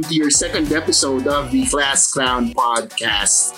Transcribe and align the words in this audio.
Welcome 0.00 0.16
to 0.16 0.16
your 0.16 0.30
second 0.30 0.72
episode 0.72 1.26
of 1.26 1.50
the 1.50 1.66
Class 1.66 2.10
Clown 2.10 2.54
Podcast. 2.54 3.54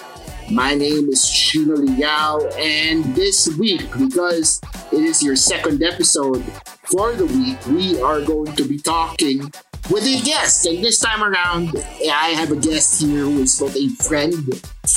My 0.50 0.74
name 0.74 1.08
is 1.08 1.30
Chino 1.30 1.76
Liao, 1.76 2.40
and 2.58 3.04
this 3.14 3.46
week, 3.58 3.86
because 3.96 4.60
it 4.90 5.04
is 5.04 5.22
your 5.22 5.36
second 5.36 5.84
episode 5.84 6.42
for 6.82 7.12
the 7.12 7.26
week, 7.26 7.64
we 7.66 8.00
are 8.00 8.20
going 8.22 8.56
to 8.56 8.64
be 8.64 8.78
talking 8.78 9.52
with 9.88 10.04
a 10.04 10.20
guest. 10.24 10.66
And 10.66 10.82
this 10.82 10.98
time 10.98 11.22
around, 11.22 11.76
I 12.10 12.34
have 12.34 12.50
a 12.50 12.56
guest 12.56 13.00
here 13.00 13.22
who 13.22 13.42
is 13.42 13.60
both 13.60 13.76
a 13.76 13.88
friend 13.90 14.32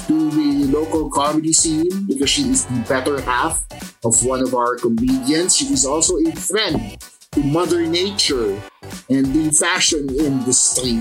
to 0.07 0.31
the 0.31 0.71
local 0.73 1.11
comedy 1.11 1.53
scene 1.53 2.07
because 2.07 2.29
she 2.31 2.49
is 2.49 2.65
the 2.65 2.79
better 2.89 3.21
half 3.21 3.63
of 4.03 4.25
one 4.25 4.41
of 4.41 4.55
our 4.55 4.77
comedians. 4.77 5.55
She 5.55 5.65
is 5.65 5.85
also 5.85 6.17
a 6.17 6.31
friend 6.31 6.97
Mother 7.43 7.85
Nature 7.85 8.61
and 9.09 9.25
the 9.27 9.51
fashion 9.51 10.07
industry. 10.09 10.99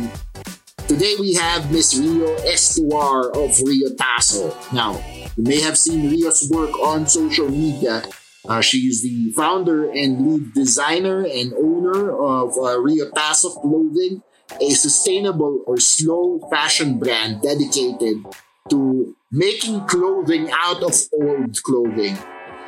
Today 0.89 1.15
we 1.19 1.35
have 1.35 1.71
Miss 1.71 1.97
Rio 1.97 2.37
Estuar 2.39 3.31
of 3.37 3.57
Rio 3.67 3.95
Tasso. 3.95 4.57
Now, 4.73 5.01
you 5.37 5.45
may 5.45 5.61
have 5.61 5.79
seen 5.79 6.11
Rio's 6.11 6.51
work 6.51 6.77
on 6.79 7.07
social 7.07 7.49
media. 7.49 8.03
Uh, 8.49 8.61
she 8.61 8.89
is 8.89 9.03
the 9.03 9.33
founder 9.33 9.91
and 9.91 10.27
lead 10.27 10.55
designer 10.55 11.25
and 11.25 11.55
owner 11.55 12.11
of 12.11 12.59
uh, 12.59 12.79
Rio 12.81 13.11
Tasso 13.11 13.51
Clothing, 13.51 14.23
a 14.61 14.71
sustainable 14.71 15.63
or 15.67 15.79
slow 15.79 16.41
fashion 16.51 16.99
brand 16.99 17.43
dedicated 17.43 18.25
to 18.69 19.17
making 19.31 19.87
clothing 19.87 20.51
out 20.53 20.83
of 20.83 20.95
old 21.13 21.63
clothing. 21.63 22.19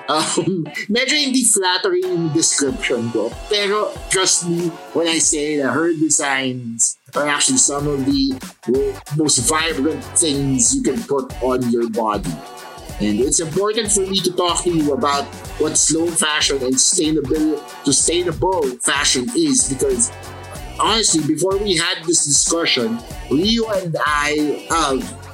Um, 0.08 0.66
medyo 0.92 1.18
hindi 1.18 1.42
flattering 1.42 2.06
yung 2.06 2.28
description 2.30 3.10
ko. 3.10 3.32
Pero 3.50 3.90
trust 4.10 4.46
me 4.46 4.70
when 4.94 5.10
I 5.10 5.18
say 5.18 5.58
that 5.58 5.74
her 5.74 5.90
designs 5.92 6.98
are 7.14 7.26
actually 7.26 7.58
some 7.58 7.86
of 7.88 8.06
the 8.06 8.38
most 9.18 9.42
vibrant 9.48 10.02
things 10.14 10.74
you 10.74 10.82
can 10.82 11.02
put 11.04 11.30
on 11.42 11.62
your 11.70 11.90
body. 11.90 12.32
And 12.96 13.20
it's 13.20 13.40
important 13.40 13.92
for 13.92 14.08
me 14.08 14.16
to 14.24 14.32
talk 14.32 14.64
to 14.64 14.72
you 14.72 14.94
about 14.94 15.28
what 15.60 15.76
slow 15.76 16.06
fashion 16.08 16.62
and 16.64 16.80
sustainable, 16.80 17.60
sustainable 17.84 18.62
fashion 18.80 19.28
is 19.36 19.68
because 19.68 20.08
honestly, 20.80 21.26
before 21.26 21.56
we 21.58 21.76
had 21.76 22.04
this 22.04 22.24
discussion, 22.24 22.98
Rio 23.30 23.68
and 23.68 23.96
I 24.00 24.66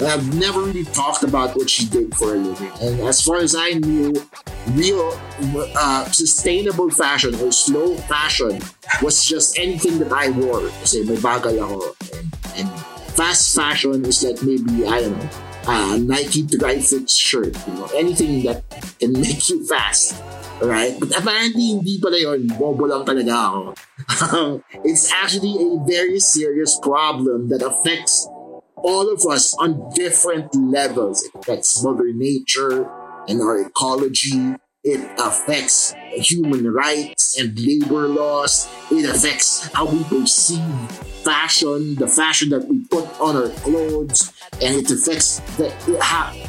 have 0.08 0.34
never 0.38 0.60
really 0.60 0.84
talked 0.84 1.22
about 1.22 1.56
what 1.56 1.68
she 1.68 1.86
did 1.86 2.14
for 2.16 2.34
a 2.34 2.38
living. 2.38 2.72
And 2.80 3.00
as 3.00 3.20
far 3.20 3.38
as 3.38 3.54
I 3.54 3.72
knew, 3.74 4.14
real 4.72 5.18
uh, 5.76 6.04
sustainable 6.10 6.90
fashion 6.90 7.34
or 7.36 7.52
slow 7.52 7.96
fashion 8.08 8.60
was 9.02 9.24
just 9.24 9.58
anything 9.58 9.98
that 10.00 10.12
I 10.12 10.30
wore. 10.30 10.68
Kasi 10.80 11.04
may 11.04 11.16
bagal 11.16 11.60
ako. 11.60 11.96
And, 12.16 12.26
and 12.56 12.68
fast 13.12 13.54
fashion 13.54 14.04
is 14.04 14.24
like 14.24 14.42
maybe, 14.42 14.86
I 14.86 15.00
don't 15.02 15.18
know, 15.18 15.30
uh, 15.66 15.96
Nike 15.98 16.42
dry 16.42 16.80
fit 16.80 17.10
shirt. 17.10 17.56
You 17.66 17.74
know, 17.74 17.88
anything 17.94 18.42
that 18.44 18.62
can 18.98 19.12
make 19.12 19.48
you 19.48 19.66
fast. 19.66 20.16
Right? 20.62 20.94
But 20.94 21.10
apparently, 21.18 21.74
hindi 21.74 21.98
pala 21.98 22.18
yun. 22.22 22.46
Bobo 22.54 22.86
lang 22.86 23.02
talaga 23.02 23.34
ako. 23.34 23.60
it's 24.86 25.10
actually 25.10 25.58
a 25.58 25.82
very 25.82 26.22
serious 26.22 26.78
problem 26.78 27.50
that 27.50 27.66
affects 27.66 28.30
all 28.82 29.12
of 29.12 29.24
us 29.26 29.54
on 29.58 29.90
different 29.94 30.54
levels. 30.54 31.22
It 31.22 31.34
affects 31.34 31.82
Mother 31.82 32.12
Nature 32.12 32.88
and 33.28 33.40
our 33.40 33.60
ecology. 33.60 34.54
It 34.84 35.08
affects 35.18 35.94
human 36.10 36.72
rights 36.72 37.38
and 37.38 37.58
labor 37.58 38.08
laws. 38.08 38.68
It 38.90 39.08
affects 39.08 39.72
how 39.72 39.86
we 39.86 40.02
perceive 40.04 40.90
fashion, 41.22 41.94
the 41.94 42.08
fashion 42.08 42.48
that 42.50 42.66
we 42.66 42.84
put 42.86 43.08
on 43.20 43.36
our 43.36 43.48
clothes, 43.60 44.32
and 44.60 44.74
it 44.74 44.90
affects 44.90 45.38
the, 45.56 45.68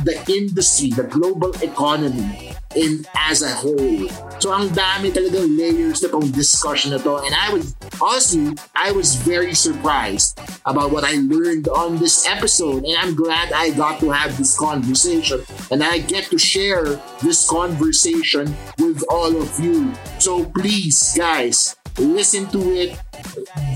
the 0.03 0.33
industry, 0.33 0.89
the 0.89 1.03
global 1.03 1.51
economy 1.61 2.52
in 2.75 3.05
as 3.15 3.41
a 3.41 3.49
whole. 3.49 4.09
So 4.39 4.51
ang 4.51 4.69
dami 4.75 5.13
talagang 5.13 5.55
layers 5.55 6.03
na 6.03 6.09
pang 6.09 6.27
discussion 6.31 6.91
na 6.91 6.99
to. 6.99 7.23
And 7.23 7.33
I 7.33 7.53
was, 7.53 7.75
honestly, 8.01 8.57
I 8.75 8.91
was 8.91 9.15
very 9.15 9.53
surprised 9.53 10.39
about 10.65 10.91
what 10.91 11.03
I 11.03 11.15
learned 11.23 11.67
on 11.69 11.97
this 11.97 12.27
episode. 12.27 12.83
And 12.83 12.97
I'm 12.97 13.15
glad 13.15 13.53
I 13.53 13.71
got 13.71 13.99
to 14.01 14.11
have 14.11 14.35
this 14.37 14.57
conversation. 14.57 15.41
And 15.71 15.83
I 15.83 15.99
get 16.03 16.27
to 16.31 16.37
share 16.37 16.99
this 17.21 17.47
conversation 17.47 18.51
with 18.77 19.03
all 19.09 19.31
of 19.31 19.47
you. 19.59 19.93
So 20.19 20.45
please, 20.51 21.15
guys, 21.15 21.75
listen 21.97 22.47
to 22.51 22.59
it. 22.73 22.99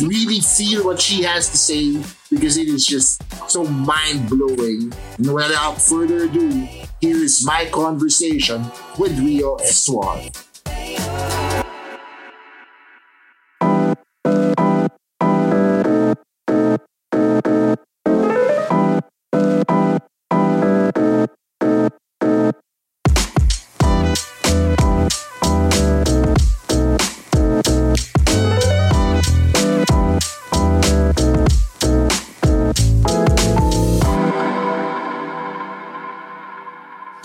Really 0.01 0.41
feel 0.41 0.85
what 0.85 0.99
she 0.99 1.23
has 1.23 1.49
to 1.49 1.57
say 1.57 2.03
because 2.29 2.57
it 2.57 2.67
is 2.67 2.85
just 2.85 3.23
so 3.49 3.63
mind 3.63 4.29
blowing. 4.29 4.91
And 5.17 5.33
without 5.33 5.79
further 5.81 6.25
ado, 6.25 6.67
here 7.01 7.17
is 7.17 7.45
my 7.45 7.65
conversation 7.71 8.65
with 8.97 9.19
Rio 9.19 9.57
Estuar. 9.57 10.46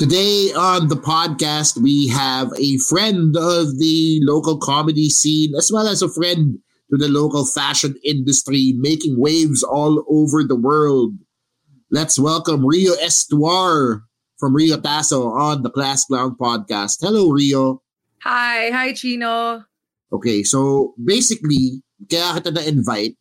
Today 0.02 0.50
on 0.50 0.88
the 0.88 0.96
podcast, 0.96 1.80
we 1.80 2.08
have 2.08 2.50
a 2.58 2.76
friend 2.78 3.36
of 3.36 3.78
the 3.78 4.18
local 4.24 4.58
comedy 4.58 5.08
scene, 5.08 5.54
as 5.54 5.70
well 5.70 5.86
as 5.86 6.02
a 6.02 6.10
friend 6.10 6.58
to 6.90 6.96
the 6.96 7.06
local 7.06 7.46
fashion 7.46 7.94
industry, 8.02 8.74
making 8.76 9.14
waves 9.16 9.62
all 9.62 10.04
over 10.10 10.42
the 10.42 10.58
world. 10.58 11.14
Let's 11.92 12.18
welcome 12.18 12.66
Rio 12.66 12.94
Estuar 12.94 14.02
from 14.40 14.56
Rio 14.56 14.76
Tasso 14.80 15.28
on 15.28 15.62
the 15.62 15.70
Class 15.70 16.04
Clown 16.06 16.34
podcast. 16.34 16.98
Hello, 17.00 17.28
Rio. 17.30 17.80
Hi, 18.24 18.70
hi, 18.70 18.94
Chino. 18.94 19.62
Okay, 20.10 20.42
so 20.42 20.94
basically, 20.98 21.86
kaya 22.10 22.42
kita 22.42 22.50
na-invite 22.50 23.14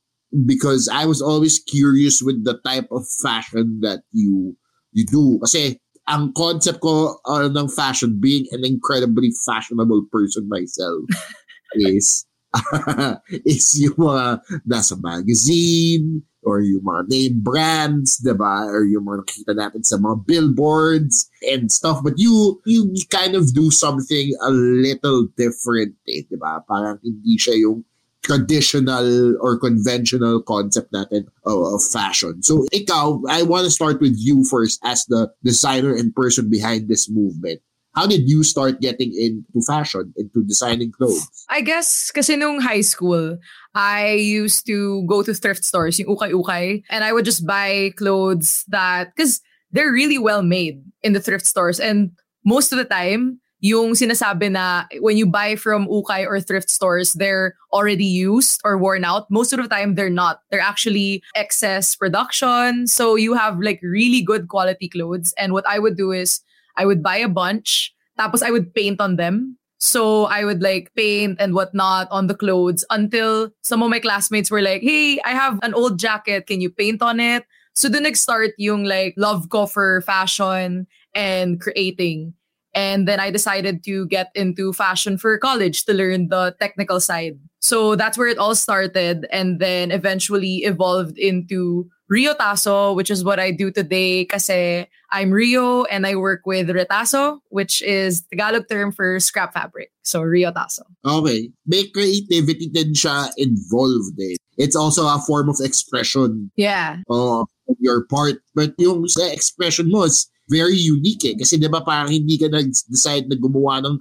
because 0.47 0.89
I 0.89 1.05
was 1.05 1.21
always 1.21 1.59
curious 1.61 2.25
with 2.25 2.43
the 2.43 2.57
type 2.65 2.89
of 2.89 3.05
fashion 3.21 3.85
that 3.85 4.01
you 4.09 4.57
you 4.97 5.05
do. 5.05 5.37
Kasi 5.45 5.77
ang 6.11 6.35
concept 6.35 6.83
ko 6.83 7.15
uh, 7.23 7.47
ng 7.47 7.71
fashion, 7.71 8.19
being 8.19 8.43
an 8.51 8.67
incredibly 8.67 9.31
fashionable 9.47 10.03
person 10.11 10.51
myself, 10.51 11.07
is 11.87 12.27
is 13.47 13.79
yung 13.79 13.95
mga 13.95 14.43
nasa 14.67 14.99
magazine, 14.99 16.19
or 16.43 16.61
yung 16.61 16.83
mga 16.83 17.01
name 17.09 17.37
brands, 17.41 18.17
diba? 18.21 18.65
Or 18.69 18.83
yung 18.85 19.05
mga 19.05 19.25
nakita 19.25 19.53
natin 19.53 19.83
sa 19.85 19.97
mga 20.01 20.25
billboards 20.25 21.29
and 21.45 21.71
stuff. 21.71 22.01
But 22.01 22.17
you, 22.17 22.59
you 22.65 22.93
kind 23.09 23.37
of 23.37 23.53
do 23.53 23.69
something 23.69 24.33
a 24.41 24.51
little 24.51 25.29
different, 25.37 25.95
eh, 26.09 26.25
diba? 26.25 26.65
Parang 26.65 26.97
hindi 27.05 27.37
siya 27.37 27.61
yung 27.61 27.85
traditional 28.23 29.37
or 29.41 29.57
conventional 29.57 30.41
concept 30.41 30.93
natin 30.93 31.25
of, 31.45 31.83
fashion. 31.91 32.41
So 32.43 32.65
ikaw, 32.71 33.21
I 33.27 33.43
want 33.43 33.65
to 33.65 33.71
start 33.71 33.99
with 33.99 34.13
you 34.17 34.45
first 34.45 34.79
as 34.83 35.05
the 35.05 35.31
designer 35.43 35.95
and 35.95 36.13
person 36.13 36.49
behind 36.49 36.87
this 36.87 37.09
movement. 37.09 37.61
How 37.93 38.07
did 38.07 38.29
you 38.29 38.43
start 38.43 38.79
getting 38.79 39.11
into 39.11 39.65
fashion, 39.67 40.13
into 40.15 40.45
designing 40.45 40.93
clothes? 40.93 41.27
I 41.49 41.59
guess 41.59 42.11
kasi 42.11 42.37
nung 42.37 42.61
high 42.61 42.81
school, 42.81 43.37
I 43.75 44.13
used 44.13 44.65
to 44.67 45.03
go 45.07 45.23
to 45.23 45.33
thrift 45.33 45.65
stores, 45.65 45.99
yung 45.99 46.15
ukay-ukay, 46.15 46.83
and 46.89 47.03
I 47.03 47.11
would 47.11 47.25
just 47.25 47.45
buy 47.45 47.91
clothes 47.97 48.63
that, 48.69 49.11
because 49.13 49.41
they're 49.71 49.91
really 49.91 50.17
well 50.17 50.41
made 50.41 50.83
in 51.03 51.11
the 51.11 51.19
thrift 51.19 51.45
stores. 51.45 51.79
And 51.81 52.11
most 52.45 52.71
of 52.71 52.77
the 52.77 52.85
time, 52.85 53.41
yung 53.61 53.93
sinasabi 53.93 54.51
na 54.51 54.85
when 54.99 55.15
you 55.17 55.25
buy 55.25 55.55
from 55.55 55.87
ukay 55.87 56.25
or 56.25 56.41
thrift 56.41 56.69
stores, 56.69 57.13
they're 57.13 57.55
already 57.71 58.05
used 58.05 58.59
or 58.65 58.77
worn 58.77 59.05
out. 59.05 59.29
Most 59.29 59.53
of 59.53 59.61
the 59.61 59.69
time, 59.69 59.93
they're 59.93 60.09
not. 60.09 60.41
They're 60.49 60.59
actually 60.59 61.21
excess 61.35 61.95
production. 61.95 62.87
So 62.87 63.15
you 63.15 63.33
have 63.33 63.61
like 63.61 63.79
really 63.83 64.21
good 64.21 64.49
quality 64.49 64.89
clothes. 64.89 65.33
And 65.37 65.53
what 65.53 65.65
I 65.67 65.77
would 65.77 65.95
do 65.95 66.11
is 66.11 66.41
I 66.75 66.85
would 66.85 67.03
buy 67.03 67.17
a 67.17 67.29
bunch, 67.29 67.93
tapos 68.19 68.41
I 68.41 68.49
would 68.49 68.73
paint 68.73 68.99
on 68.99 69.15
them. 69.15 69.57
So 69.77 70.25
I 70.25 70.43
would 70.43 70.61
like 70.61 70.93
paint 70.95 71.37
and 71.39 71.53
whatnot 71.53 72.07
on 72.11 72.27
the 72.27 72.35
clothes 72.35 72.85
until 72.89 73.49
some 73.61 73.81
of 73.81 73.89
my 73.89 73.99
classmates 73.99 74.51
were 74.51 74.61
like, 74.61 74.81
hey, 74.81 75.19
I 75.21 75.31
have 75.31 75.59
an 75.63 75.73
old 75.73 75.97
jacket. 75.97 76.45
Can 76.45 76.61
you 76.61 76.69
paint 76.69 77.01
on 77.01 77.19
it? 77.19 77.45
So 77.73 77.89
the 77.89 77.99
next 77.99 78.21
start 78.21 78.51
yung 78.57 78.85
like 78.85 79.13
love 79.17 79.47
for 79.71 80.01
fashion 80.01 80.87
and 81.15 81.59
creating. 81.61 82.33
And 82.73 83.07
then 83.07 83.19
I 83.19 83.31
decided 83.31 83.83
to 83.85 84.05
get 84.07 84.31
into 84.33 84.71
fashion 84.73 85.17
for 85.17 85.37
college 85.37 85.83
to 85.85 85.93
learn 85.93 86.29
the 86.29 86.55
technical 86.59 86.99
side. 86.99 87.37
So 87.59 87.95
that's 87.95 88.17
where 88.17 88.27
it 88.27 88.37
all 88.37 88.55
started 88.55 89.27
and 89.31 89.59
then 89.59 89.91
eventually 89.91 90.63
evolved 90.63 91.17
into 91.17 91.89
Rio 92.07 92.33
Taso, 92.33 92.95
which 92.95 93.11
is 93.11 93.23
what 93.23 93.39
I 93.39 93.51
do 93.51 93.71
today 93.71 94.25
kasi 94.25 94.87
I'm 95.11 95.31
Rio 95.31 95.83
and 95.85 96.07
I 96.07 96.15
work 96.15 96.41
with 96.45 96.67
Retaso, 96.69 97.39
which 97.49 97.81
is 97.83 98.23
Tagalog 98.31 98.67
term 98.69 98.91
for 98.91 99.19
scrap 99.19 99.53
fabric. 99.53 99.91
So 100.03 100.21
Rio 100.21 100.51
Taso. 100.51 100.83
Okay. 101.05 101.51
May 101.67 101.87
creativity 101.91 102.67
din 102.71 102.93
siya 102.95 103.29
involved 103.37 104.15
eh. 104.19 104.35
It's 104.57 104.75
also 104.75 105.07
a 105.07 105.19
form 105.27 105.49
of 105.49 105.59
expression 105.63 106.51
Yeah. 106.55 107.03
uh, 107.09 107.41
of 107.43 107.77
your 107.79 108.05
part. 108.07 108.39
But 108.55 108.75
yung 108.79 109.07
sa 109.07 109.27
expression 109.27 109.91
mo 109.91 110.03
is 110.03 110.30
very 110.51 110.75
unique 110.75 111.23
eh. 111.23 111.35
Kasi 111.39 111.55
di 111.55 111.71
ba 111.71 111.79
parang 111.79 112.11
hindi 112.11 112.35
ka 112.35 112.51
nag-decide 112.51 113.31
na 113.31 113.39
gumawa 113.39 113.79
ng 113.87 113.95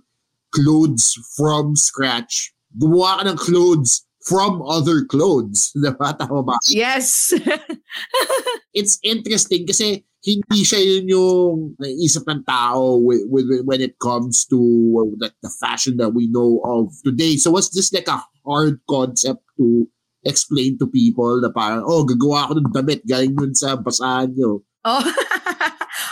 clothes 0.50 1.14
from 1.38 1.78
scratch. 1.78 2.50
Gumawa 2.74 3.22
ka 3.22 3.30
ng 3.30 3.38
clothes 3.38 4.02
from 4.26 4.62
other 4.66 5.06
clothes. 5.06 5.70
Di 5.78 5.90
ba? 5.94 6.12
Tama 6.12 6.42
ba? 6.42 6.56
Yes. 6.68 7.32
It's 8.76 8.98
interesting 9.02 9.66
kasi 9.66 10.04
hindi 10.20 10.60
siya 10.60 10.80
yun 10.84 11.06
yung 11.08 11.54
naisip 11.80 12.28
ng 12.28 12.44
tao 12.44 13.00
with, 13.00 13.24
with, 13.32 13.48
when 13.64 13.80
it 13.80 13.96
comes 13.96 14.44
to 14.52 14.58
the, 15.16 15.32
the 15.40 15.48
fashion 15.48 15.96
that 15.96 16.12
we 16.12 16.28
know 16.28 16.60
of 16.60 16.92
today. 17.00 17.40
So 17.40 17.56
was 17.56 17.72
this 17.72 17.88
like 17.88 18.06
a 18.06 18.20
hard 18.44 18.84
concept 18.84 19.40
to 19.56 19.88
explain 20.20 20.76
to 20.76 20.86
people 20.86 21.40
na 21.40 21.48
parang, 21.48 21.88
oh, 21.88 22.04
gagawa 22.04 22.44
ako 22.44 22.52
ng 22.60 22.72
damit 22.76 23.00
galing 23.08 23.32
dun 23.32 23.56
sa 23.56 23.80
basahan 23.80 24.36
nyo. 24.36 24.60
Oh. 24.84 25.04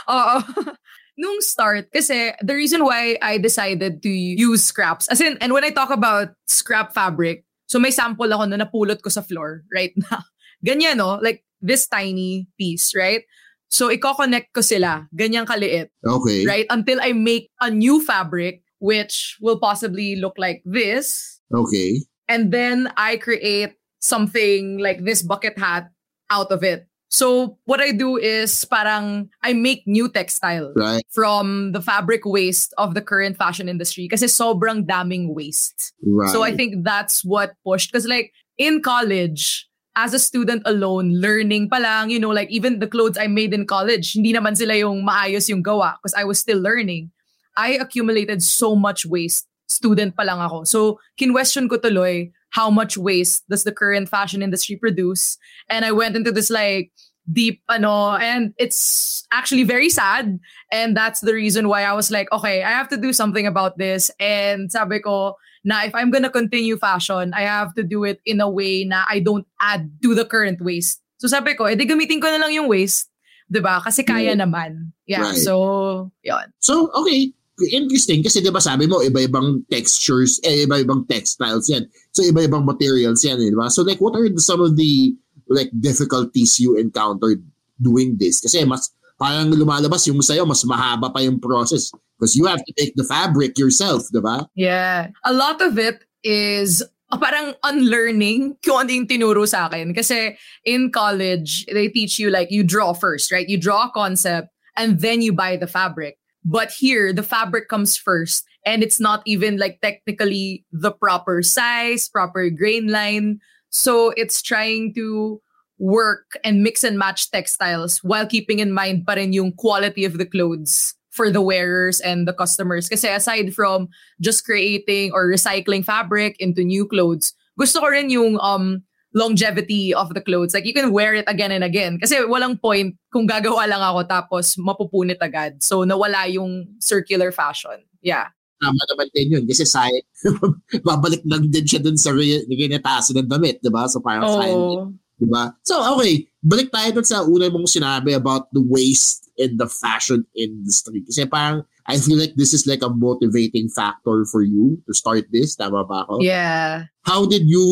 Oo. 0.09 0.37
Nung 1.19 1.43
start, 1.43 1.91
kasi 1.91 2.31
the 2.47 2.55
reason 2.55 2.87
why 2.87 3.19
I 3.21 3.39
decided 3.43 4.03
to 4.07 4.09
use 4.09 4.63
scraps, 4.63 5.11
as 5.11 5.21
in, 5.21 5.35
and 5.43 5.53
when 5.53 5.65
I 5.67 5.71
talk 5.75 5.91
about 5.91 6.31
scrap 6.47 6.95
fabric, 6.95 7.43
so 7.67 7.79
may 7.83 7.91
sample 7.91 8.31
ako 8.33 8.47
na 8.47 8.57
napulot 8.57 9.03
ko 9.03 9.11
sa 9.11 9.21
floor 9.21 9.67
right 9.75 9.93
now. 10.11 10.23
Ganyan, 10.65 10.97
no? 11.03 11.19
Like 11.21 11.45
this 11.61 11.87
tiny 11.87 12.47
piece, 12.59 12.95
right? 12.95 13.23
So, 13.69 13.93
i-connect 13.93 14.55
ko 14.57 14.63
sila. 14.65 15.05
Ganyang 15.13 15.45
kaliit, 15.45 15.93
Okay. 16.01 16.47
right? 16.49 16.65
Until 16.73 16.99
I 17.05 17.13
make 17.13 17.53
a 17.61 17.69
new 17.69 18.01
fabric, 18.01 18.65
which 18.81 19.37
will 19.45 19.61
possibly 19.61 20.17
look 20.17 20.39
like 20.41 20.63
this. 20.65 21.37
Okay. 21.53 22.01
And 22.33 22.49
then 22.49 22.89
I 22.97 23.19
create 23.21 23.77
something 24.01 24.79
like 24.79 25.05
this 25.05 25.21
bucket 25.21 25.59
hat 25.59 25.91
out 26.33 26.49
of 26.51 26.65
it. 26.65 26.88
So 27.09 27.57
what 27.65 27.81
I 27.81 27.93
do 27.93 28.17
is 28.21 28.65
parang 28.69 29.31
I 29.43 29.53
make 29.57 29.83
new 29.89 30.09
textile 30.13 30.73
Right. 30.77 31.01
from 31.09 31.73
the 31.73 31.81
fabric 31.81 32.25
waste 32.29 32.75
of 32.77 32.93
the 32.95 33.01
current 33.01 33.37
fashion 33.41 33.69
industry 33.69 34.09
kasi 34.09 34.29
sobrang 34.29 34.85
daming 34.85 35.33
waste. 35.35 35.97
Right. 36.05 36.29
So 36.31 36.45
I 36.45 36.53
think 36.53 36.85
that's 36.85 37.25
what 37.25 37.57
pushed 37.65 37.91
because 37.93 38.05
like 38.07 38.33
in 38.61 38.83
college 38.85 39.65
as 39.97 40.13
a 40.13 40.21
student 40.21 40.63
alone 40.69 41.17
learning 41.19 41.67
pa 41.67 41.81
lang 41.83 42.07
you 42.13 42.21
know 42.21 42.31
like 42.31 42.47
even 42.53 42.79
the 42.79 42.87
clothes 42.87 43.19
I 43.19 43.27
made 43.27 43.51
in 43.57 43.67
college 43.67 44.15
hindi 44.15 44.31
naman 44.31 44.55
sila 44.55 44.77
yung 44.77 45.03
maayos 45.03 45.49
yung 45.49 45.65
gawa 45.65 45.97
because 45.99 46.15
I 46.15 46.23
was 46.29 46.39
still 46.39 46.61
learning. 46.61 47.11
I 47.57 47.81
accumulated 47.81 48.45
so 48.45 48.77
much 48.77 49.03
waste 49.09 49.49
student 49.69 50.15
pa 50.17 50.23
lang 50.29 50.39
ako. 50.45 50.65
So 50.69 51.01
kinwestiyon 51.17 51.73
ko 51.73 51.81
tuloy 51.81 52.31
how 52.51 52.71
much 52.71 52.97
waste 52.97 53.45
does 53.49 53.65
the 53.65 53.73
current 53.73 54.09
fashion 54.09 54.43
industry 54.43 54.77
produce. 54.77 55.37
And 55.69 55.85
I 55.85 55.93
went 55.93 56.17
into 56.17 56.33
this 56.33 56.49
like 56.51 56.91
deep 57.31 57.61
ano 57.69 58.17
and 58.17 58.55
it's 58.57 59.27
actually 59.33 59.63
very 59.65 59.91
sad. 59.93 60.41
And 60.73 60.97
that's 60.97 61.21
the 61.21 61.35
reason 61.35 61.69
why 61.69 61.85
I 61.85 61.93
was 61.93 62.11
like 62.11 62.33
okay 62.33 62.63
I 62.65 62.71
have 62.73 62.89
to 62.89 62.97
do 62.97 63.13
something 63.13 63.47
about 63.47 63.77
this. 63.77 64.11
And 64.19 64.73
sabi 64.73 65.01
ko 65.05 65.37
na 65.65 65.85
if 65.85 65.93
I'm 65.95 66.09
gonna 66.11 66.31
continue 66.33 66.79
fashion 66.81 67.35
I 67.37 67.43
have 67.45 67.75
to 67.77 67.85
do 67.85 68.05
it 68.05 68.21
in 68.25 68.41
a 68.41 68.49
way 68.49 68.85
na 68.89 69.05
I 69.09 69.21
don't 69.21 69.45
add 69.61 69.91
to 70.03 70.15
the 70.17 70.25
current 70.25 70.61
waste. 70.65 71.05
So 71.21 71.29
sabi 71.29 71.53
ko 71.53 71.69
edi 71.69 71.85
gamitin 71.85 72.23
ko 72.23 72.33
na 72.33 72.41
lang 72.41 72.53
yung 72.57 72.69
waste 72.73 73.13
'di 73.53 73.61
ba? 73.61 73.81
Kasi 73.85 74.05
kaya 74.09 74.33
Yeah. 74.33 74.41
naman. 74.41 74.93
Yeah 75.05 75.25
Right. 75.29 75.41
so 75.41 76.09
yon 76.25 76.49
So, 76.61 76.89
okay. 76.97 77.33
Interesting 77.67 78.23
kasi 78.23 78.39
di 78.39 78.51
ba 78.55 78.63
sabi 78.63 78.87
mo, 78.87 79.03
iba-ibang 79.03 79.67
textures, 79.67 80.39
eh, 80.47 80.63
iba-ibang 80.63 81.03
textiles 81.11 81.67
yan. 81.67 81.91
So, 82.15 82.23
iba-ibang 82.23 82.63
materials 82.63 83.27
yan, 83.27 83.43
eh, 83.43 83.51
di 83.51 83.59
ba? 83.59 83.67
So, 83.67 83.83
like, 83.83 83.99
what 83.99 84.15
are 84.15 84.29
the, 84.31 84.39
some 84.39 84.63
of 84.63 84.79
the 84.79 85.15
like 85.51 85.73
difficulties 85.75 86.61
you 86.61 86.79
encountered 86.79 87.43
doing 87.83 88.15
this? 88.21 88.39
Kasi 88.39 88.63
mas, 88.63 88.95
parang 89.19 89.51
lumalabas 89.51 90.07
yung 90.07 90.23
sa'yo, 90.23 90.47
mas 90.47 90.63
mahaba 90.63 91.11
pa 91.11 91.19
yung 91.19 91.43
process 91.43 91.91
because 92.19 92.39
you 92.39 92.47
have 92.47 92.63
to 92.63 92.73
make 92.79 92.95
the 92.95 93.07
fabric 93.07 93.59
yourself, 93.59 94.07
di 94.15 94.23
ba? 94.23 94.47
Yeah. 94.55 95.11
A 95.27 95.33
lot 95.35 95.63
of 95.63 95.79
it 95.79 96.03
is 96.23 96.83
uh, 97.11 97.19
parang 97.19 97.55
unlearning 97.63 98.59
kung 98.63 98.87
ano 98.87 98.91
yung 98.91 99.07
tinuro 99.07 99.47
sa 99.47 99.71
akin. 99.71 99.95
Kasi 99.95 100.39
in 100.67 100.91
college, 100.91 101.67
they 101.71 101.89
teach 101.89 102.19
you 102.19 102.31
like 102.31 102.51
you 102.51 102.63
draw 102.63 102.95
first, 102.95 103.31
right? 103.31 103.49
You 103.49 103.59
draw 103.59 103.87
a 103.87 103.95
concept 103.95 104.51
and 104.77 104.99
then 104.99 105.23
you 105.23 105.33
buy 105.33 105.57
the 105.59 105.71
fabric. 105.71 106.18
But 106.45 106.71
here, 106.71 107.13
the 107.13 107.23
fabric 107.23 107.69
comes 107.69 107.97
first 107.97 108.45
and 108.65 108.83
it's 108.83 109.01
not 109.01 109.23
even 109.27 109.59
like 109.59 109.81
technically 109.81 110.65
the 110.73 110.93
proper 110.93 111.43
size, 111.43 112.09
proper 112.09 112.49
grain 112.51 112.89
line. 112.89 113.41
So 113.71 114.11
it's 114.17 114.43
trying 114.43 114.95
to 114.95 115.41
work 115.79 116.39
and 116.43 116.63
mix 116.63 116.83
and 116.83 116.99
match 116.99 117.31
textiles 117.31 117.99
while 118.03 118.27
keeping 118.27 118.59
in 118.59 118.73
mind 118.73 119.07
pa 119.07 119.15
rin 119.15 119.33
yung 119.33 119.53
quality 119.53 120.05
of 120.05 120.19
the 120.19 120.27
clothes 120.27 120.95
for 121.11 121.31
the 121.31 121.43
wearers 121.43 122.01
and 122.01 122.27
the 122.27 122.33
customers. 122.33 122.89
Kasi 122.89 123.09
aside 123.09 123.55
from 123.55 123.89
just 124.21 124.45
creating 124.45 125.13
or 125.13 125.27
recycling 125.27 125.85
fabric 125.85 126.37
into 126.39 126.63
new 126.63 126.87
clothes, 126.87 127.35
gusto 127.59 127.81
ko 127.81 127.87
rin 127.91 128.11
yung 128.11 128.39
um 128.41 128.83
longevity 129.15 129.95
of 129.95 130.13
the 130.13 130.21
clothes. 130.21 130.53
Like 130.53 130.67
you 130.67 130.75
can 130.75 130.93
wear 130.93 131.15
it 131.15 131.25
again 131.29 131.53
and 131.53 131.65
again. 131.65 131.99
Kasi 132.01 132.25
walang 132.29 132.61
point 132.61 132.97
kung 133.13 133.27
gagawa 133.27 133.65
lang 133.69 133.81
ako 133.81 134.05
tapos 134.05 134.57
mapupunit 134.61 135.19
agad. 135.21 135.63
So 135.63 135.85
nawala 135.85 136.29
yung 136.29 136.77
circular 136.81 137.33
fashion. 137.33 137.85
Yeah. 138.05 138.33
Tama 138.59 138.83
naman 138.91 139.09
din 139.15 139.39
yun 139.39 139.45
kasi 139.47 139.63
sayang, 139.63 140.03
babalik 140.89 141.23
lang 141.31 141.47
din 141.47 141.63
siya 141.63 141.79
dun 141.79 141.95
sa 141.95 142.11
re- 142.11 142.43
ng 142.43 143.31
damit, 143.31 143.63
di 143.63 143.71
ba? 143.71 143.87
So, 143.87 144.03
parang 144.03 144.27
Oh. 144.27 144.91
Diba? 145.19 145.51
So, 145.67 145.83
okay. 145.99 146.31
Balik 146.43 146.71
tayo 146.71 146.95
dun 146.95 147.07
sa 147.07 147.27
una 147.27 147.51
mong 147.51 147.67
sinabi 147.67 148.15
about 148.15 148.47
the 148.55 148.63
waste 148.63 149.27
in 149.35 149.59
the 149.59 149.67
fashion 149.67 150.23
industry. 150.39 151.03
Kasi 151.03 151.27
parang, 151.27 151.67
I 151.91 151.99
feel 151.99 152.19
like 152.19 152.39
this 152.39 152.55
is 152.55 152.67
like 152.71 152.87
a 152.87 152.91
motivating 152.91 153.67
factor 153.71 154.23
for 154.31 154.47
you 154.47 154.79
to 154.87 154.95
start 154.95 155.27
this. 155.35 155.59
Tama 155.59 155.83
ba 155.87 156.07
ako? 156.07 156.23
Yeah. 156.23 156.87
How 157.03 157.27
did 157.27 157.51
you 157.51 157.67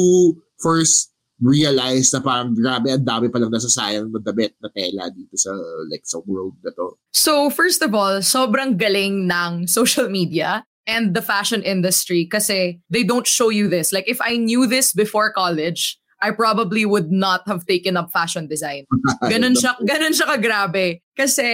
first 0.58 1.14
realize 1.40 2.12
na 2.12 2.20
parang 2.24 2.56
grabe, 2.56 2.88
ang 2.88 3.04
dami 3.04 3.28
palang 3.28 3.52
nasasayang 3.52 4.08
na 4.08 4.20
damit 4.24 4.56
na 4.60 4.72
tela 4.72 5.12
dito 5.12 5.36
sa 5.36 5.52
like 5.92 6.04
sa 6.08 6.20
world 6.24 6.56
na 6.64 6.72
to? 6.72 6.96
So 7.12 7.50
first 7.50 7.82
of 7.84 7.92
all, 7.92 8.24
sobrang 8.24 8.80
galing 8.80 9.28
ng 9.28 9.68
social 9.68 10.08
media 10.08 10.64
and 10.88 11.12
the 11.12 11.20
fashion 11.20 11.60
industry 11.60 12.24
kasi 12.24 12.80
they 12.88 13.04
don't 13.04 13.26
show 13.26 13.50
you 13.50 13.68
this. 13.68 13.92
Like 13.92 14.08
if 14.08 14.20
I 14.22 14.36
knew 14.40 14.64
this 14.66 14.92
before 14.92 15.32
college, 15.32 15.98
I 16.22 16.32
probably 16.32 16.88
would 16.88 17.12
not 17.12 17.44
have 17.46 17.66
taken 17.66 17.96
up 17.96 18.08
fashion 18.08 18.48
design. 18.48 18.88
Ganun 19.28 19.52
siya, 19.52 19.76
ganun 19.84 20.16
siya 20.16 20.32
kagrabe. 20.32 21.04
Kasi, 21.12 21.44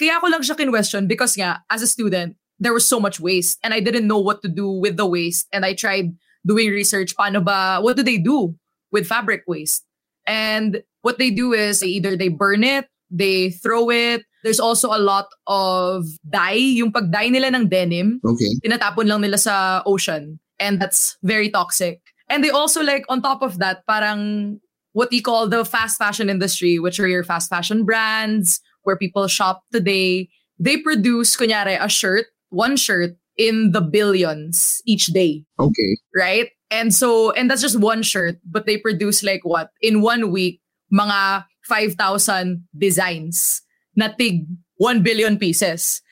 kaya 0.00 0.16
ko 0.24 0.26
lang 0.32 0.40
siya 0.40 0.56
kinwestiyon 0.56 1.04
because 1.04 1.36
nga, 1.36 1.60
as 1.68 1.84
a 1.84 1.86
student, 1.86 2.32
there 2.56 2.72
was 2.72 2.88
so 2.88 2.96
much 2.96 3.20
waste 3.20 3.60
and 3.60 3.76
I 3.76 3.80
didn't 3.84 4.08
know 4.08 4.16
what 4.16 4.40
to 4.40 4.48
do 4.48 4.72
with 4.72 4.96
the 4.96 5.04
waste. 5.04 5.44
And 5.52 5.68
I 5.68 5.76
tried 5.76 6.16
doing 6.48 6.72
research, 6.72 7.12
paano 7.12 7.44
ba, 7.44 7.84
what 7.84 8.00
do 8.00 8.02
they 8.02 8.16
do 8.16 8.56
with 8.92 9.06
fabric 9.06 9.42
waste? 9.46 9.84
And 10.26 10.82
what 11.02 11.18
they 11.18 11.30
do 11.30 11.52
is 11.52 11.82
either 11.82 12.16
they 12.16 12.28
burn 12.28 12.64
it, 12.64 12.86
they 13.10 13.50
throw 13.50 13.90
it. 13.90 14.22
There's 14.42 14.60
also 14.60 14.90
a 14.90 14.98
lot 14.98 15.26
of 15.46 16.06
dye. 16.28 16.78
Yung 16.78 16.92
pag-dye 16.92 17.30
nila 17.30 17.54
ng 17.54 17.68
denim, 17.68 18.20
Okay. 18.24 18.58
tinatapon 18.62 19.06
lang 19.06 19.20
nila 19.20 19.38
sa 19.38 19.82
ocean. 19.86 20.38
And 20.58 20.80
that's 20.80 21.16
very 21.22 21.50
toxic. 21.50 22.00
And 22.28 22.42
they 22.42 22.50
also 22.50 22.82
like, 22.82 23.04
on 23.08 23.22
top 23.22 23.42
of 23.42 23.58
that, 23.58 23.86
parang 23.86 24.58
what 24.92 25.12
you 25.12 25.22
call 25.22 25.46
the 25.48 25.64
fast 25.64 25.98
fashion 25.98 26.30
industry, 26.30 26.78
which 26.78 26.98
are 26.98 27.06
your 27.06 27.22
fast 27.22 27.50
fashion 27.50 27.84
brands, 27.84 28.60
where 28.82 28.96
people 28.96 29.26
shop 29.28 29.62
today, 29.72 30.28
they 30.58 30.78
produce, 30.78 31.36
kunyari, 31.36 31.76
a 31.78 31.88
shirt, 31.88 32.26
one 32.50 32.76
shirt, 32.76 33.14
in 33.36 33.72
the 33.72 33.82
billions 33.82 34.80
each 34.86 35.06
day. 35.12 35.44
Okay. 35.60 35.90
Right? 36.16 36.48
And 36.70 36.94
so, 36.94 37.30
and 37.32 37.50
that's 37.50 37.62
just 37.62 37.78
one 37.78 38.02
shirt, 38.02 38.38
but 38.44 38.66
they 38.66 38.76
produce 38.76 39.22
like 39.22 39.42
what? 39.44 39.70
In 39.80 40.02
one 40.02 40.30
week, 40.30 40.60
mga 40.92 41.44
5,000 41.62 42.66
designs 42.76 43.62
na 43.94 44.08
tig 44.08 44.46
1 44.78 45.02
billion 45.02 45.38
pieces. 45.38 46.02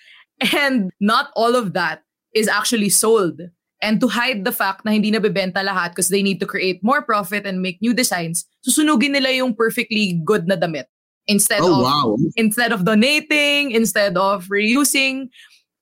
And 0.55 0.91
not 1.01 1.31
all 1.37 1.55
of 1.55 1.73
that 1.75 2.03
is 2.35 2.49
actually 2.49 2.91
sold. 2.91 3.41
And 3.83 4.01
to 4.01 4.09
hide 4.09 4.45
the 4.45 4.53
fact 4.53 4.85
na 4.85 4.93
hindi 4.93 5.13
nabebenta 5.13 5.61
lahat 5.63 5.91
because 5.91 6.09
they 6.09 6.23
need 6.23 6.41
to 6.41 6.47
create 6.47 6.83
more 6.83 7.03
profit 7.03 7.47
and 7.47 7.61
make 7.61 7.79
new 7.83 7.93
designs, 7.93 8.47
susunugin 8.67 9.13
nila 9.13 9.31
yung 9.31 9.55
perfectly 9.55 10.21
good 10.25 10.49
na 10.49 10.57
damit. 10.57 10.87
Instead 11.27 11.61
Oh, 11.63 11.81
of 11.81 11.83
wow. 11.85 12.17
instead 12.37 12.73
of 12.73 12.85
donating, 12.85 13.71
instead 13.73 14.17
of 14.17 14.47
reusing. 14.49 15.29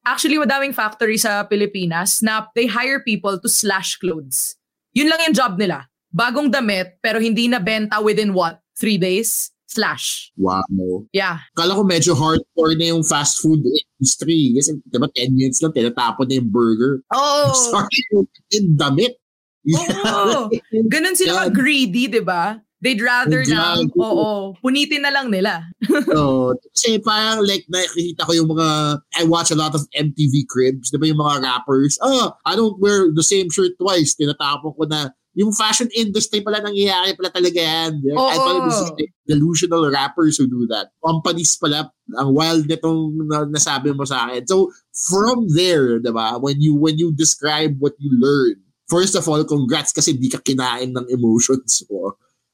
Actually, 0.05 0.35
madaming 0.37 0.75
factory 0.75 1.17
sa 1.17 1.45
Pilipinas 1.47 2.23
na 2.23 2.47
they 2.55 2.67
hire 2.67 2.99
people 3.01 3.39
to 3.39 3.49
slash 3.49 3.95
clothes. 3.97 4.57
Yun 4.93 5.09
lang 5.09 5.21
yung 5.29 5.37
job 5.37 5.57
nila. 5.57 5.89
Bagong 6.13 6.53
damit, 6.53 7.01
pero 7.01 7.17
hindi 7.17 7.49
na 7.49 7.57
benta 7.57 7.97
within 8.05 8.37
what? 8.37 8.61
Three 8.77 9.01
days? 9.01 9.49
Slash. 9.73 10.29
Wow. 10.37 11.09
Yeah. 11.17 11.41
Kala 11.57 11.73
ko 11.73 11.81
medyo 11.81 12.13
hardcore 12.13 12.77
na 12.77 12.93
yung 12.93 13.01
fast 13.01 13.41
food 13.41 13.65
industry. 13.65 14.53
Kasi, 14.53 14.77
di 14.85 14.99
ba, 15.01 15.09
10 15.09 15.33
minutes 15.33 15.65
lang, 15.65 15.73
tinatapon 15.73 16.29
na 16.29 16.37
yung 16.37 16.53
burger. 16.53 17.01
Oh! 17.09 17.57
Sorry, 17.73 18.29
yung 18.53 18.77
damit. 18.77 19.17
Oo. 19.65 20.53
Ganun 20.93 21.17
sila 21.17 21.49
Yan. 21.49 21.57
greedy, 21.57 22.05
di 22.13 22.21
ba? 22.21 22.61
They'd 22.83 22.99
rather 22.99 23.47
na, 23.47 23.79
Gago. 23.79 23.95
oo, 24.03 24.29
punitin 24.59 25.07
na 25.07 25.15
lang 25.15 25.31
nila. 25.31 25.71
So, 26.13 26.59
kasi 26.75 26.99
parang 26.99 27.47
like 27.47 27.63
nakikita 27.71 28.27
ko 28.27 28.33
yung 28.35 28.51
mga, 28.51 28.99
I 29.17 29.23
watch 29.25 29.55
a 29.55 29.57
lot 29.57 29.79
of 29.79 29.87
MTV 29.95 30.51
Cribs, 30.51 30.91
di 30.91 30.99
ba 30.99 31.07
yung 31.07 31.23
mga 31.23 31.47
rappers, 31.47 31.97
oh, 32.03 32.35
I 32.43 32.59
don't 32.59 32.77
wear 32.83 33.09
the 33.15 33.23
same 33.23 33.49
shirt 33.55 33.79
twice, 33.79 34.19
tinatapon 34.19 34.75
ko 34.75 34.83
na, 34.91 35.15
yung 35.33 35.55
fashion 35.55 35.89
industry 35.97 36.45
pala 36.45 36.61
nangyayari 36.61 37.17
pala 37.17 37.33
talaga 37.33 37.57
yan. 37.57 38.05
I 38.05 38.17
Oo. 38.21 38.37
thought 38.37 38.59
it 38.61 38.69
was 38.69 38.81
delusional 39.25 39.89
rappers 39.89 40.37
who 40.37 40.45
do 40.45 40.69
that. 40.69 40.93
Companies 41.01 41.57
pala, 41.57 41.89
ang 42.21 42.37
wild 42.37 42.69
nitong 42.69 43.17
na, 43.31 43.49
nasabi 43.49 43.97
mo 43.97 44.05
sa 44.05 44.29
akin. 44.29 44.45
So, 44.45 44.69
from 44.93 45.49
there, 45.57 45.97
di 46.05 46.13
ba, 46.13 46.37
when 46.37 46.61
you, 46.61 46.77
when 46.77 47.01
you 47.01 47.17
describe 47.17 47.81
what 47.81 47.97
you 47.97 48.13
learn, 48.13 48.61
first 48.93 49.17
of 49.17 49.25
all, 49.25 49.41
congrats 49.49 49.97
kasi 49.97 50.13
di 50.13 50.29
ka 50.29 50.37
kinain 50.45 50.93
ng 50.93 51.09
emotions 51.09 51.81
mo. 51.89 52.13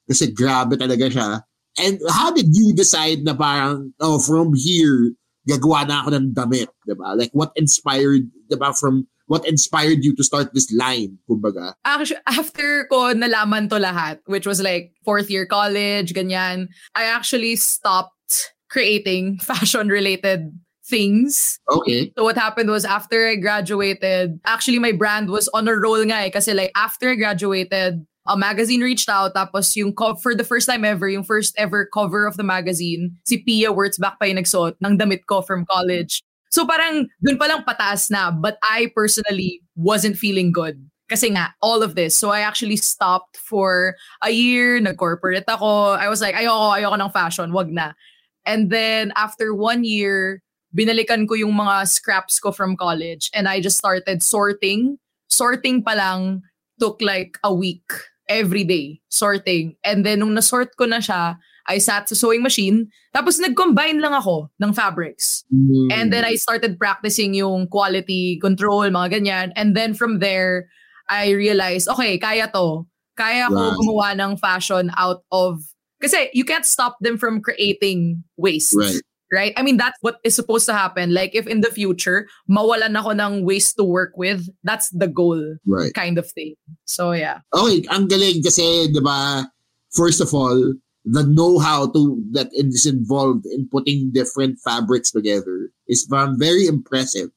Kasi 0.08 0.32
grabe 0.32 0.80
talaga 0.80 1.12
siya. 1.12 1.44
And 1.78 2.00
how 2.10 2.32
did 2.32 2.50
you 2.50 2.74
decide 2.74 3.22
na 3.22 3.36
parang, 3.36 3.94
oh, 4.00 4.18
from 4.18 4.56
here, 4.56 5.14
gagawa 5.46 5.86
na 5.86 6.02
ako 6.02 6.08
ng 6.16 6.28
damit, 6.34 6.68
di 6.88 6.96
ba? 6.96 7.14
Like, 7.14 7.30
what 7.32 7.52
inspired, 7.54 8.26
di 8.50 8.56
ba, 8.56 8.74
from, 8.74 9.06
what 9.30 9.46
inspired 9.46 10.02
you 10.02 10.16
to 10.16 10.24
start 10.24 10.50
this 10.52 10.72
line, 10.72 11.18
kumbaga? 11.30 11.78
Actually, 11.84 12.24
after 12.26 12.88
ko 12.90 13.14
nalaman 13.14 13.70
to 13.70 13.78
lahat, 13.78 14.18
which 14.26 14.46
was 14.48 14.60
like 14.60 14.90
fourth 15.04 15.30
year 15.30 15.46
college, 15.46 16.12
ganyan, 16.12 16.66
I 16.96 17.04
actually 17.04 17.54
stopped 17.54 18.56
creating 18.68 19.38
fashion-related 19.44 20.50
things. 20.88 21.60
Okay. 21.70 22.12
So 22.16 22.24
what 22.24 22.36
happened 22.36 22.70
was 22.70 22.84
after 22.84 23.28
I 23.28 23.36
graduated, 23.36 24.40
actually 24.44 24.80
my 24.80 24.92
brand 24.92 25.28
was 25.28 25.46
on 25.52 25.68
a 25.68 25.76
roll 25.76 26.00
nga 26.04 26.26
eh. 26.26 26.30
Kasi 26.30 26.54
like 26.54 26.72
after 26.74 27.10
I 27.10 27.14
graduated, 27.14 28.07
a 28.28 28.36
magazine 28.36 28.84
reached 28.84 29.08
out 29.08 29.34
tapos 29.34 29.74
yung 29.74 29.92
co- 29.92 30.14
for 30.20 30.34
the 30.34 30.44
first 30.44 30.68
time 30.68 30.84
ever, 30.84 31.08
yung 31.08 31.24
first 31.24 31.56
ever 31.56 31.88
cover 31.88 32.28
of 32.28 32.36
the 32.36 32.44
magazine, 32.44 33.16
si 33.24 33.40
Pia 33.40 33.72
Wurtzbach 33.72 34.20
pa 34.20 34.28
yung 34.28 34.38
nagsuot 34.38 34.76
ng 34.84 34.94
damit 35.00 35.26
ko 35.26 35.40
from 35.40 35.64
college. 35.64 36.22
So 36.52 36.68
parang 36.68 37.08
dun 37.24 37.40
palang 37.40 37.64
pataas 37.64 38.12
na 38.12 38.30
but 38.30 38.60
I 38.62 38.92
personally 38.94 39.64
wasn't 39.76 40.20
feeling 40.20 40.52
good. 40.52 40.78
Kasi 41.08 41.32
nga, 41.32 41.56
all 41.64 41.80
of 41.80 41.96
this. 41.96 42.12
So 42.12 42.28
I 42.28 42.44
actually 42.44 42.76
stopped 42.76 43.40
for 43.40 43.96
a 44.20 44.28
year, 44.28 44.76
nag-corporate 44.76 45.48
ako. 45.48 45.96
I 45.96 46.12
was 46.12 46.20
like, 46.20 46.36
ayoko, 46.36 46.76
ayoko 46.76 47.00
ng 47.00 47.12
fashion, 47.16 47.52
wag 47.56 47.72
na. 47.72 47.96
And 48.44 48.68
then 48.68 49.16
after 49.16 49.56
one 49.56 49.88
year, 49.88 50.44
binalikan 50.76 51.24
ko 51.24 51.32
yung 51.32 51.56
mga 51.56 51.88
scraps 51.88 52.36
ko 52.36 52.52
from 52.52 52.76
college 52.76 53.32
and 53.32 53.48
I 53.48 53.60
just 53.64 53.80
started 53.80 54.20
sorting. 54.20 55.00
Sorting 55.32 55.80
pa 55.80 55.96
lang 55.96 56.44
took 56.76 57.00
like 57.00 57.40
a 57.42 57.52
week 57.52 57.88
every 58.28 58.62
day 58.62 59.00
sorting. 59.08 59.76
And 59.84 60.04
then 60.04 60.20
nung 60.20 60.36
nasort 60.36 60.76
ko 60.76 60.84
na 60.84 61.00
siya, 61.00 61.36
I 61.68 61.76
sat 61.78 62.08
sa 62.08 62.16
sewing 62.16 62.42
machine. 62.42 62.88
Tapos 63.12 63.36
nag-combine 63.36 64.00
lang 64.00 64.16
ako 64.16 64.48
ng 64.56 64.72
fabrics. 64.72 65.44
Mm. 65.52 65.92
And 65.92 66.06
then 66.12 66.24
I 66.24 66.36
started 66.36 66.78
practicing 66.78 67.34
yung 67.34 67.68
quality 67.68 68.40
control, 68.40 68.88
mga 68.88 69.20
ganyan. 69.20 69.52
And 69.56 69.76
then 69.76 69.92
from 69.92 70.20
there, 70.20 70.68
I 71.08 71.36
realized, 71.36 71.88
okay, 71.88 72.16
kaya 72.16 72.48
to. 72.52 72.88
Kaya 73.16 73.48
ko 73.48 73.56
Wow. 73.56 73.76
gumawa 73.76 74.08
ng 74.16 74.36
fashion 74.38 74.92
out 74.96 75.24
of... 75.32 75.60
Kasi 76.00 76.30
you 76.32 76.44
can't 76.44 76.64
stop 76.64 76.96
them 77.00 77.18
from 77.18 77.42
creating 77.42 78.22
waste. 78.38 78.72
Right. 78.76 79.02
Right? 79.30 79.52
I 79.56 79.62
mean, 79.62 79.76
that's 79.76 79.98
what 80.00 80.16
is 80.24 80.34
supposed 80.34 80.64
to 80.66 80.72
happen. 80.72 81.12
Like, 81.12 81.34
if 81.34 81.46
in 81.46 81.60
the 81.60 81.68
future, 81.68 82.28
mawalan 82.48 82.96
ako 82.96 83.12
ng 83.12 83.44
ways 83.44 83.74
to 83.74 83.84
work 83.84 84.16
with, 84.16 84.48
that's 84.64 84.88
the 84.88 85.06
goal 85.06 85.58
Right. 85.66 85.92
kind 85.92 86.16
of 86.16 86.30
thing. 86.30 86.56
So, 86.86 87.12
yeah. 87.12 87.40
Okay, 87.52 87.84
ang 87.92 88.08
galing 88.08 88.40
kasi, 88.40 88.88
di 88.88 89.00
ba, 89.04 89.44
first 89.92 90.20
of 90.24 90.32
all, 90.32 90.56
the 91.04 91.24
know-how 91.24 91.88
to 91.92 92.20
that 92.32 92.48
is 92.52 92.84
involved 92.84 93.44
in 93.46 93.68
putting 93.68 94.12
different 94.12 94.58
fabrics 94.64 95.10
together 95.12 95.72
is 95.88 96.08
very 96.36 96.66
impressive. 96.66 97.28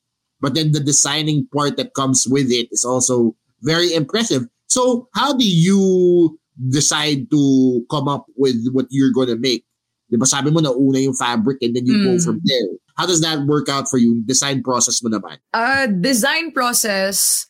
But 0.42 0.56
then 0.56 0.72
the 0.72 0.80
designing 0.80 1.48
part 1.54 1.78
that 1.78 1.94
comes 1.94 2.28
with 2.28 2.52
it 2.52 2.68
is 2.72 2.84
also 2.84 3.36
very 3.62 3.94
impressive. 3.94 4.48
So 4.68 5.08
how 5.14 5.32
do 5.38 5.48
you 5.48 6.40
decide 6.72 7.30
to 7.32 7.86
come 7.92 8.08
up 8.08 8.26
with 8.36 8.60
what 8.72 8.88
you're 8.90 9.14
gonna 9.14 9.38
make? 9.38 9.64
Di 10.12 10.20
ba 10.20 10.28
sabi 10.28 10.52
mo 10.52 10.60
na 10.60 10.76
una 10.76 11.00
yung 11.00 11.16
fabric 11.16 11.64
and 11.64 11.72
then 11.74 11.88
you 11.88 12.04
go 12.04 12.20
Mm. 12.20 12.24
from 12.24 12.38
there. 12.44 12.70
How 13.00 13.08
does 13.08 13.24
that 13.24 13.48
work 13.48 13.72
out 13.72 13.88
for 13.88 13.96
you? 13.98 14.20
Design 14.28 14.60
process 14.62 15.00
mo 15.00 15.08
naman. 15.08 15.40
Uh, 15.56 15.88
design 15.88 16.52
process 16.52 17.48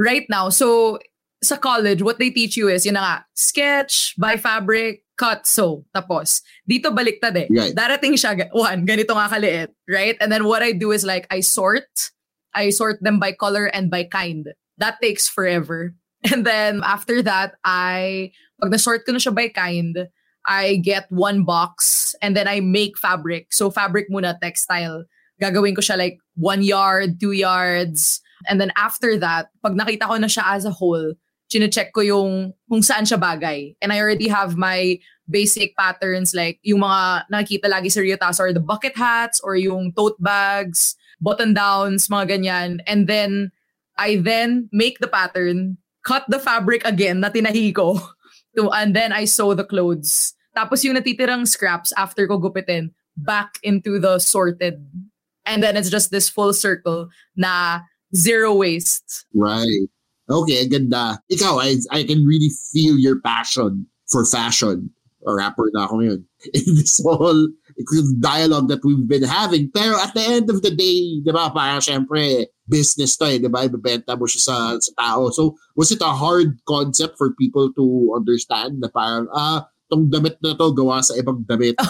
right 0.00 0.24
now. 0.32 0.48
So, 0.48 0.96
sa 1.44 1.56
college, 1.60 2.00
what 2.00 2.18
they 2.18 2.32
teach 2.32 2.56
you 2.56 2.68
is, 2.72 2.84
yun 2.88 2.96
na 2.96 3.04
nga, 3.04 3.16
sketch, 3.36 4.16
buy 4.16 4.40
fabric, 4.40 5.04
cut, 5.20 5.44
sew. 5.46 5.84
Tapos, 5.92 6.40
dito 6.64 6.88
baliktad 6.92 7.36
eh. 7.36 7.48
Right. 7.52 7.76
Darating 7.76 8.16
siya, 8.16 8.48
one, 8.52 8.88
ganito 8.88 9.12
nga 9.12 9.28
kaliit, 9.28 9.68
right? 9.88 10.16
And 10.20 10.32
then 10.32 10.44
what 10.48 10.64
I 10.64 10.72
do 10.72 10.92
is 10.92 11.04
like, 11.04 11.28
I 11.30 11.40
sort, 11.44 11.88
I 12.56 12.72
sort 12.72 13.04
them 13.04 13.20
by 13.20 13.32
color 13.32 13.68
and 13.68 13.92
by 13.92 14.04
kind. 14.04 14.48
That 14.80 14.96
takes 15.04 15.28
forever. 15.28 15.92
And 16.32 16.44
then 16.44 16.80
after 16.84 17.20
that, 17.24 17.56
I, 17.64 18.32
pag 18.60 18.72
na-sort 18.72 19.04
ko 19.08 19.12
na 19.12 19.20
siya 19.20 19.32
by 19.32 19.48
kind, 19.48 20.08
I 20.50 20.82
get 20.82 21.06
one 21.14 21.46
box 21.46 22.10
and 22.18 22.34
then 22.34 22.50
I 22.50 22.58
make 22.58 22.98
fabric. 22.98 23.54
So 23.54 23.70
fabric 23.70 24.10
muna, 24.10 24.34
textile. 24.42 25.06
Gagawin 25.38 25.78
ko 25.78 25.80
siya 25.80 25.94
like 25.94 26.18
one 26.34 26.66
yard, 26.66 27.22
two 27.22 27.30
yards. 27.30 28.18
And 28.50 28.60
then 28.60 28.74
after 28.74 29.14
that, 29.22 29.54
pag 29.62 29.78
nakita 29.78 30.10
ko 30.10 30.18
na 30.18 30.26
siya 30.26 30.42
as 30.58 30.66
a 30.66 30.74
whole, 30.74 31.14
chine-check 31.54 31.94
ko 31.94 32.02
yung 32.02 32.50
kung 32.66 32.82
saan 32.82 33.06
siya 33.06 33.22
bagay. 33.22 33.78
And 33.78 33.94
I 33.94 34.02
already 34.02 34.26
have 34.26 34.58
my 34.58 34.98
basic 35.30 35.78
patterns 35.78 36.34
like 36.34 36.58
yung 36.66 36.82
mga 36.82 37.30
nakikita 37.30 37.70
lagi 37.70 37.86
sa 37.86 38.02
Rio 38.02 38.18
Tazo 38.18 38.50
or 38.50 38.52
the 38.52 38.58
bucket 38.58 38.98
hats 38.98 39.38
or 39.38 39.54
yung 39.54 39.94
tote 39.94 40.18
bags, 40.18 40.98
button 41.22 41.54
downs, 41.54 42.10
mga 42.10 42.26
ganyan. 42.26 42.82
And 42.90 43.06
then 43.06 43.54
I 43.94 44.18
then 44.18 44.66
make 44.74 44.98
the 44.98 45.06
pattern, 45.06 45.78
cut 46.02 46.26
the 46.26 46.42
fabric 46.42 46.82
again 46.82 47.22
na 47.22 47.30
tinahi 47.30 47.70
ko, 47.70 48.02
to, 48.58 48.66
and 48.74 48.98
then 48.98 49.14
I 49.14 49.30
sew 49.30 49.54
the 49.54 49.62
clothes. 49.62 50.34
Tapos 50.54 50.82
yung 50.82 50.96
natitirang 50.96 51.46
scraps 51.46 51.92
after 51.96 52.26
ko 52.26 52.38
gupitin, 52.38 52.90
back 53.16 53.58
into 53.62 53.98
the 53.98 54.18
sorted. 54.18 54.82
And 55.46 55.62
then 55.62 55.76
it's 55.76 55.90
just 55.90 56.10
this 56.10 56.28
full 56.28 56.52
circle 56.52 57.08
na 57.36 57.80
zero 58.14 58.54
waste. 58.54 59.26
Right. 59.34 59.88
Okay, 60.30 60.68
ganda. 60.68 61.18
Ikaw, 61.30 61.58
I, 61.58 61.76
I 61.90 62.04
can 62.04 62.24
really 62.24 62.50
feel 62.72 62.98
your 62.98 63.20
passion 63.20 63.86
for 64.06 64.24
fashion. 64.24 64.90
A 65.26 65.34
rapper 65.34 65.68
na 65.74 65.84
ako 65.84 66.00
ngayon. 66.00 66.20
In 66.54 66.64
this 66.78 67.02
whole 67.02 67.50
dialogue 68.20 68.68
that 68.68 68.84
we've 68.84 69.08
been 69.08 69.24
having. 69.24 69.70
Pero 69.74 69.96
at 69.98 70.14
the 70.14 70.22
end 70.22 70.50
of 70.50 70.62
the 70.62 70.70
day, 70.70 71.20
di 71.20 71.32
ba, 71.32 71.50
parang 71.50 71.80
syempre, 71.80 72.46
business 72.68 73.16
to 73.16 73.26
eh, 73.26 73.38
di 73.38 73.48
ba? 73.48 73.66
Ibebenta 73.66 74.18
mo 74.18 74.26
siya 74.28 74.40
sa, 74.40 74.56
sa 74.78 74.92
tao. 74.96 75.30
So, 75.30 75.56
was 75.76 75.90
it 75.90 76.00
a 76.00 76.12
hard 76.12 76.60
concept 76.68 77.16
for 77.18 77.34
people 77.34 77.72
to 77.74 78.14
understand 78.14 78.80
na 78.80 78.88
parang, 78.92 79.28
ah, 79.32 79.66
tong 79.90 80.06
damit 80.06 80.38
na 80.38 80.54
to, 80.54 80.70
gawa 80.70 81.02
sa 81.02 81.18
ibang 81.18 81.42
damit? 81.42 81.74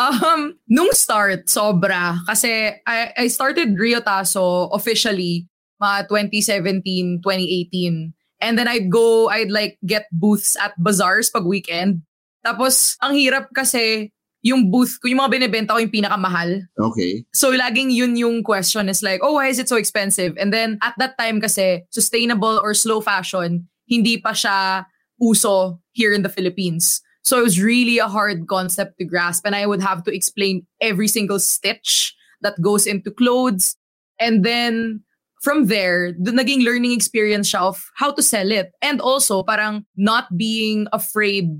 Um, 0.00 0.56
nung 0.64 0.88
start, 0.96 1.44
sobra. 1.44 2.16
Kasi 2.24 2.72
I, 2.88 3.12
I 3.12 3.26
started 3.28 3.76
Rio 3.76 4.00
Tazo 4.00 4.72
officially 4.72 5.44
mga 5.76 6.08
2017, 6.08 7.20
2018. 7.20 8.12
And 8.40 8.56
then 8.56 8.68
I'd 8.68 8.88
go, 8.88 9.28
I'd 9.28 9.52
like 9.52 9.76
get 9.84 10.08
booths 10.12 10.56
at 10.56 10.72
bazaars 10.80 11.28
pag 11.28 11.44
weekend. 11.44 12.00
Tapos, 12.40 12.96
ang 13.04 13.12
hirap 13.12 13.52
kasi 13.52 14.08
yung 14.40 14.72
booth 14.72 14.96
ko, 15.04 15.12
yung 15.12 15.20
mga 15.20 15.36
binibenta 15.36 15.76
ko 15.76 15.84
yung 15.84 15.92
pinakamahal. 15.92 16.64
Okay. 16.80 17.28
So 17.36 17.52
laging 17.52 17.92
yun 17.92 18.16
yung 18.16 18.40
question 18.40 18.88
is 18.88 19.04
like, 19.04 19.20
oh, 19.20 19.36
why 19.36 19.52
is 19.52 19.60
it 19.60 19.68
so 19.68 19.76
expensive? 19.76 20.32
And 20.40 20.48
then 20.48 20.80
at 20.80 20.96
that 20.96 21.20
time 21.20 21.44
kasi, 21.44 21.84
sustainable 21.92 22.56
or 22.64 22.72
slow 22.72 23.04
fashion, 23.04 23.68
hindi 23.84 24.16
pa 24.16 24.32
siya 24.32 24.88
uso 25.20 25.80
here 25.92 26.12
in 26.12 26.22
the 26.22 26.28
Philippines. 26.28 27.02
So 27.22 27.38
it 27.38 27.44
was 27.44 27.60
really 27.60 27.98
a 27.98 28.08
hard 28.08 28.48
concept 28.48 28.98
to 28.98 29.04
grasp 29.04 29.44
and 29.46 29.54
I 29.54 29.66
would 29.66 29.82
have 29.82 30.04
to 30.04 30.14
explain 30.14 30.66
every 30.80 31.08
single 31.08 31.38
stitch 31.38 32.16
that 32.40 32.60
goes 32.60 32.86
into 32.86 33.10
clothes. 33.10 33.76
And 34.18 34.44
then 34.44 35.04
from 35.40 35.66
there, 35.66 36.12
the 36.12 36.32
naging 36.32 36.64
learning 36.64 36.92
experience 36.92 37.54
of 37.54 37.90
how 37.96 38.12
to 38.12 38.22
sell 38.22 38.52
it. 38.52 38.72
And 38.80 39.00
also 39.00 39.42
parang 39.42 39.84
not 39.96 40.36
being 40.36 40.86
afraid 40.92 41.56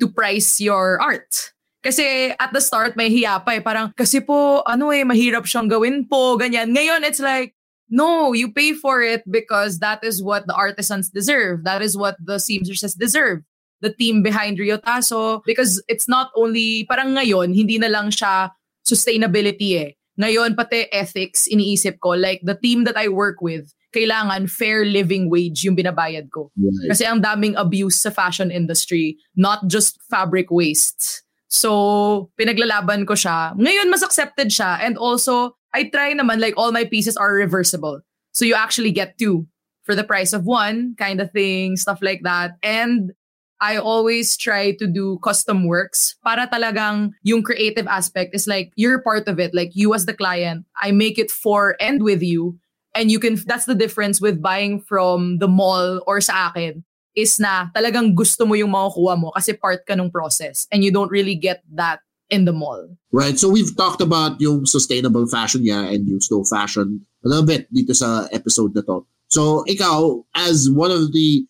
to 0.00 0.08
price 0.08 0.60
your 0.60 1.00
art. 1.00 1.52
Kasi 1.82 2.30
at 2.38 2.52
the 2.52 2.60
start, 2.60 2.96
may 2.96 3.10
hiya 3.10 3.42
pa 3.42 3.58
eh. 3.58 3.60
Parang, 3.60 3.90
kasi 3.98 4.22
po, 4.22 4.62
ano 4.62 4.94
eh, 4.94 5.02
mahirap 5.02 5.44
siyang 5.50 5.66
gawin 5.66 6.06
po, 6.06 6.38
ganyan. 6.38 6.70
Ngayon, 6.70 7.02
it's 7.02 7.18
like, 7.18 7.58
no, 7.92 8.32
you 8.32 8.50
pay 8.50 8.72
for 8.72 9.04
it 9.04 9.20
because 9.30 9.78
that 9.84 10.02
is 10.02 10.24
what 10.24 10.48
the 10.48 10.56
artisans 10.56 11.12
deserve. 11.12 11.62
That 11.64 11.84
is 11.84 11.94
what 11.94 12.16
the 12.18 12.40
seamstresses 12.40 12.94
deserve. 12.96 13.44
The 13.84 13.92
team 13.92 14.22
behind 14.24 14.58
Rio 14.58 14.78
Taso. 14.78 15.44
Because 15.44 15.84
it's 15.86 16.08
not 16.08 16.32
only, 16.34 16.88
parang 16.88 17.12
ngayon, 17.12 17.52
hindi 17.52 17.76
na 17.76 17.92
lang 17.92 18.08
siya 18.08 18.50
sustainability 18.88 19.76
eh. 19.76 19.92
Ngayon, 20.18 20.56
pati 20.56 20.88
ethics, 20.92 21.46
iniisip 21.52 22.00
ko. 22.00 22.16
Like, 22.16 22.40
the 22.42 22.56
team 22.56 22.84
that 22.84 22.96
I 22.96 23.08
work 23.08 23.44
with, 23.44 23.68
kailangan 23.92 24.48
fair 24.48 24.88
living 24.88 25.28
wage 25.28 25.64
yung 25.64 25.76
binabayad 25.76 26.32
ko. 26.32 26.48
Right. 26.56 26.96
Kasi 26.96 27.04
ang 27.04 27.20
daming 27.20 27.52
abuse 27.60 28.00
sa 28.00 28.08
fashion 28.08 28.50
industry, 28.50 29.20
not 29.36 29.68
just 29.68 30.00
fabric 30.08 30.48
waste. 30.48 31.24
So, 31.52 32.32
pinaglalaban 32.40 33.04
ko 33.04 33.12
siya. 33.12 33.52
Ngayon, 33.60 33.92
mas 33.92 34.00
accepted 34.00 34.48
siya. 34.48 34.80
And 34.80 34.96
also, 34.96 35.60
I 35.74 35.84
try 35.88 36.14
naman, 36.14 36.40
like, 36.40 36.54
all 36.56 36.72
my 36.72 36.84
pieces 36.84 37.16
are 37.16 37.32
reversible. 37.32 38.00
So, 38.32 38.44
you 38.44 38.54
actually 38.54 38.92
get 38.92 39.18
two 39.18 39.46
for 39.84 39.94
the 39.94 40.04
price 40.04 40.32
of 40.32 40.44
one, 40.44 40.94
kind 40.98 41.20
of 41.20 41.32
thing, 41.32 41.76
stuff 41.76 41.98
like 42.02 42.22
that. 42.22 42.52
And 42.62 43.12
I 43.60 43.76
always 43.76 44.36
try 44.36 44.72
to 44.76 44.86
do 44.86 45.18
custom 45.22 45.66
works 45.66 46.16
para 46.24 46.48
talagang 46.50 47.12
yung 47.22 47.42
creative 47.42 47.86
aspect 47.86 48.34
is 48.34 48.46
like, 48.46 48.72
you're 48.74 49.00
part 49.02 49.28
of 49.28 49.38
it. 49.38 49.54
Like, 49.54 49.70
you 49.74 49.94
as 49.94 50.06
the 50.06 50.14
client, 50.14 50.66
I 50.80 50.90
make 50.90 51.18
it 51.18 51.30
for 51.30 51.76
and 51.80 52.02
with 52.02 52.22
you. 52.22 52.58
And 52.94 53.10
you 53.10 53.18
can, 53.18 53.38
that's 53.46 53.64
the 53.64 53.74
difference 53.74 54.20
with 54.20 54.42
buying 54.42 54.80
from 54.80 55.38
the 55.38 55.48
mall 55.48 56.02
or 56.06 56.20
sa 56.20 56.50
akin 56.50 56.84
is 57.14 57.38
na 57.38 57.68
talagang 57.76 58.16
gusto 58.16 58.44
mo 58.44 58.54
yung 58.56 58.72
makukuha 58.72 59.20
mo 59.20 59.30
kasi 59.36 59.52
part 59.52 59.84
ka 59.84 59.92
ng 59.92 60.10
process 60.10 60.66
and 60.72 60.80
you 60.84 60.90
don't 60.90 61.12
really 61.12 61.36
get 61.36 61.60
that 61.68 62.00
in 62.32 62.48
the 62.48 62.52
mall. 62.52 62.88
Right. 63.12 63.38
So 63.38 63.52
we've 63.52 63.76
talked 63.76 64.00
about 64.00 64.40
yung 64.40 64.64
sustainable 64.64 65.28
fashion 65.28 65.68
niya 65.68 65.92
and 65.92 66.08
yung 66.08 66.24
slow 66.24 66.42
fashion 66.48 67.04
a 67.22 67.28
little 67.28 67.44
bit 67.44 67.68
dito 67.68 67.92
sa 67.94 68.26
episode 68.32 68.72
na 68.74 68.80
to. 68.88 69.04
So 69.28 69.68
ikaw, 69.68 70.24
as 70.34 70.72
one 70.72 70.90
of 70.90 71.12
the, 71.12 71.44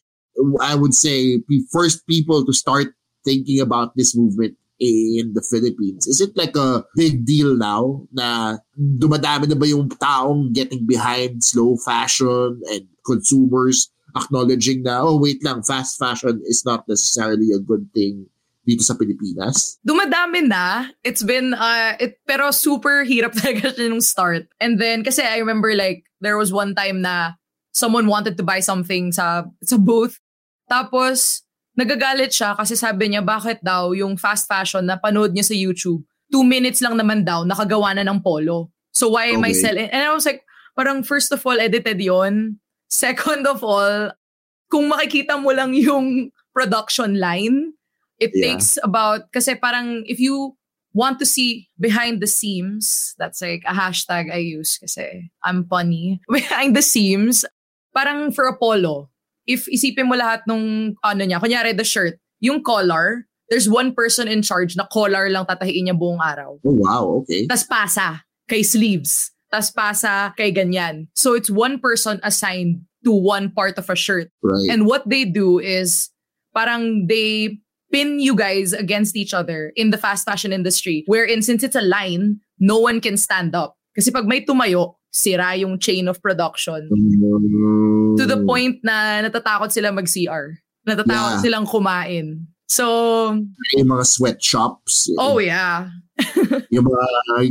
I 0.58 0.74
would 0.74 0.92
say, 0.92 1.38
the 1.46 1.62
first 1.70 2.02
people 2.10 2.44
to 2.44 2.52
start 2.52 2.98
thinking 3.24 3.62
about 3.62 3.94
this 3.94 4.18
movement 4.18 4.58
in 4.82 5.30
the 5.38 5.46
Philippines, 5.46 6.10
is 6.10 6.18
it 6.20 6.34
like 6.34 6.58
a 6.58 6.82
big 6.98 7.22
deal 7.22 7.54
now 7.54 8.02
na 8.10 8.58
dumadami 8.74 9.46
na 9.46 9.54
ba 9.54 9.70
yung 9.70 9.86
taong 9.86 10.50
getting 10.50 10.82
behind 10.82 11.46
slow 11.46 11.78
fashion 11.78 12.58
and 12.74 12.90
consumers 13.06 13.94
acknowledging 14.18 14.82
na, 14.82 15.00
oh, 15.00 15.16
wait 15.16 15.38
lang, 15.46 15.62
fast 15.62 15.96
fashion 15.96 16.42
is 16.44 16.66
not 16.66 16.84
necessarily 16.90 17.54
a 17.54 17.62
good 17.62 17.86
thing 17.94 18.26
dito 18.62 18.83
sa 18.83 18.95
Pilipinas? 18.95 19.78
Dumadami 19.83 20.47
na. 20.47 20.90
It's 21.02 21.23
been, 21.23 21.54
uh, 21.54 21.99
it, 21.99 22.19
pero 22.26 22.50
super 22.54 23.02
hirap 23.02 23.35
talaga 23.38 23.75
siya 23.75 23.90
nung 23.90 24.02
start. 24.04 24.47
And 24.62 24.78
then, 24.78 25.02
kasi 25.02 25.23
I 25.23 25.38
remember 25.42 25.75
like, 25.75 26.07
there 26.23 26.38
was 26.38 26.54
one 26.54 26.75
time 26.75 27.02
na 27.02 27.35
someone 27.75 28.07
wanted 28.07 28.38
to 28.38 28.45
buy 28.47 28.61
something 28.61 29.11
sa, 29.11 29.45
sa 29.66 29.76
booth. 29.76 30.23
Tapos, 30.71 31.42
nagagalit 31.75 32.31
siya 32.31 32.54
kasi 32.54 32.76
sabi 32.78 33.11
niya, 33.11 33.25
bakit 33.25 33.59
daw 33.64 33.90
yung 33.92 34.14
fast 34.16 34.47
fashion 34.47 34.87
na 34.87 35.00
panood 35.00 35.33
niya 35.35 35.50
sa 35.50 35.57
YouTube, 35.57 36.04
two 36.31 36.45
minutes 36.45 36.81
lang 36.81 36.97
naman 36.97 37.25
daw, 37.26 37.42
nakagawa 37.45 37.92
na 37.97 38.07
ng 38.07 38.21
polo. 38.23 38.71
So 38.92 39.16
why 39.16 39.33
am 39.33 39.45
I 39.45 39.52
Okay. 39.52 39.61
selling? 39.61 39.88
And 39.88 40.04
I 40.04 40.12
was 40.12 40.25
like, 40.28 40.45
parang 40.76 41.02
first 41.02 41.33
of 41.33 41.40
all, 41.45 41.57
edited 41.57 41.98
yon 42.01 42.61
Second 42.92 43.48
of 43.48 43.64
all, 43.64 44.12
kung 44.68 44.92
makikita 44.92 45.40
mo 45.40 45.48
lang 45.53 45.72
yung 45.72 46.29
production 46.53 47.16
line, 47.16 47.72
it 48.22 48.30
Yeah. 48.32 48.54
takes 48.54 48.78
about, 48.87 49.26
kasi 49.35 49.58
parang 49.58 50.06
if 50.06 50.22
you 50.22 50.54
want 50.94 51.18
to 51.18 51.26
see 51.26 51.66
behind 51.80 52.22
the 52.22 52.30
seams, 52.30 53.16
that's 53.18 53.42
like 53.42 53.64
a 53.66 53.74
hashtag 53.74 54.30
I 54.30 54.38
use 54.44 54.78
kasi 54.78 55.32
I'm 55.42 55.64
funny. 55.66 56.20
Behind 56.30 56.76
the 56.76 56.85
seams, 56.85 57.42
parang 57.96 58.30
for 58.30 58.46
a 58.46 58.54
polo, 58.56 59.08
if 59.48 59.66
isipin 59.66 60.06
mo 60.06 60.14
lahat 60.14 60.44
nung 60.46 60.94
ano 61.02 61.22
niya, 61.24 61.40
kunyari 61.42 61.74
the 61.74 61.82
shirt, 61.85 62.20
yung 62.44 62.62
collar, 62.62 63.26
there's 63.48 63.68
one 63.68 63.92
person 63.96 64.28
in 64.28 64.40
charge 64.44 64.76
na 64.76 64.85
collar 64.87 65.28
lang 65.32 65.44
tatahiin 65.48 65.88
niya 65.88 65.96
buong 65.98 66.20
araw. 66.20 66.61
Oh, 66.64 66.76
wow. 66.76 67.04
Okay. 67.24 67.48
Tas 67.48 67.64
pasa 67.64 68.22
kay 68.48 68.62
sleeves. 68.62 69.32
Tas 69.52 69.72
pasa 69.72 70.32
kay 70.37 70.52
ganyan. 70.52 71.08
So 71.16 71.32
it's 71.35 71.48
one 71.52 71.80
person 71.80 72.20
assigned 72.22 72.85
to 73.04 73.12
one 73.12 73.48
part 73.52 73.76
of 73.80 73.88
a 73.88 73.96
shirt. 73.96 74.28
Right. 74.44 74.68
And 74.72 74.85
what 74.87 75.08
they 75.08 75.24
do 75.24 75.56
is 75.58 76.08
parang 76.52 77.08
they 77.08 77.61
pin 77.92 78.18
you 78.18 78.35
guys 78.35 78.72
against 78.72 79.14
each 79.14 79.37
other 79.37 79.70
in 79.76 79.92
the 79.92 80.00
fast 80.00 80.24
fashion 80.24 80.50
industry 80.52 81.05
wherein 81.07 81.44
since 81.44 81.62
it's 81.62 81.76
a 81.76 81.85
line, 81.85 82.40
no 82.59 82.81
one 82.81 82.98
can 83.05 83.16
stand 83.20 83.55
up. 83.55 83.76
Kasi 83.92 84.09
pag 84.11 84.24
may 84.24 84.40
tumayo, 84.40 84.96
sira 85.12 85.52
yung 85.61 85.76
chain 85.78 86.09
of 86.09 86.16
production. 86.24 86.88
Mm. 86.88 88.16
To 88.16 88.24
the 88.24 88.40
point 88.48 88.81
na 88.81 89.20
natatakot 89.20 89.68
sila 89.68 89.92
mag-CR. 89.92 90.57
Natatakot 90.88 91.37
Yeah. 91.38 91.42
silang 91.44 91.66
kumain. 91.68 92.48
So, 92.64 93.37
yung 93.76 93.88
mga 93.92 94.09
sweatshops. 94.09 95.12
oh 95.20 95.37
yeah. 95.37 95.92
Yung 96.72 96.88
mga 96.88 97.05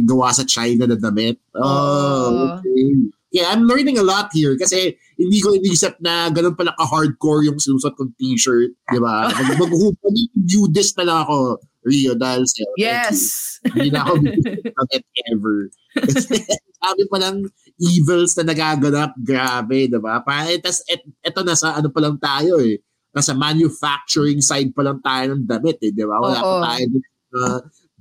gawa 0.10 0.34
sa 0.34 0.42
China 0.42 0.90
na 0.90 0.98
damit. 0.98 1.38
Oh, 1.54 1.62
Oo. 1.62 2.58
okay. 2.58 2.90
Yeah, 3.32 3.48
I'm 3.48 3.64
learning 3.64 3.96
a 3.96 4.04
lot 4.04 4.28
here 4.36 4.60
kasi 4.60 5.00
hindi 5.16 5.40
ko 5.40 5.56
inisip 5.56 5.96
na 6.04 6.28
ganun 6.28 6.52
pala 6.52 6.76
ka-hardcore 6.76 7.48
yung 7.48 7.64
sinusot 7.64 7.96
kong 7.96 8.12
t-shirt. 8.20 8.76
Di 8.92 9.00
ba? 9.00 9.32
Mag- 9.56 9.72
mag- 9.72 10.04
Mag-nudist 10.04 11.00
na 11.00 11.08
lang 11.08 11.18
ako, 11.24 11.64
Rio, 11.88 12.12
dahil 12.14 12.44
sa 12.44 12.62
Yes. 12.76 13.18
Hindi 13.64 13.96
na 13.96 14.04
ako 14.04 14.14
damit 14.20 15.04
ever. 15.32 15.58
Kasi 15.96 16.44
sabi 16.84 17.04
pa 17.08 17.18
lang 17.24 17.48
evils 17.80 18.36
na 18.36 18.52
nagaganap, 18.52 19.16
grabe, 19.16 19.88
di 19.88 20.00
ba? 20.02 20.20
Pa, 20.20 20.52
tas 20.60 20.84
et, 20.92 21.00
eto 21.24 21.42
nasa 21.48 21.72
ano 21.72 21.88
pa 21.88 22.00
lang 22.04 22.20
tayo 22.20 22.60
eh. 22.60 22.84
Nasa 23.16 23.32
manufacturing 23.32 24.44
side 24.44 24.76
pa 24.76 24.84
lang 24.84 25.00
tayo 25.00 25.36
ng 25.40 25.48
damit 25.48 25.80
eh, 25.80 25.96
di 25.96 26.04
ba? 26.04 26.20
Wala 26.20 26.40
Oo. 26.44 26.60
pa 26.60 26.76
tayo 26.76 26.84
ng 26.92 27.06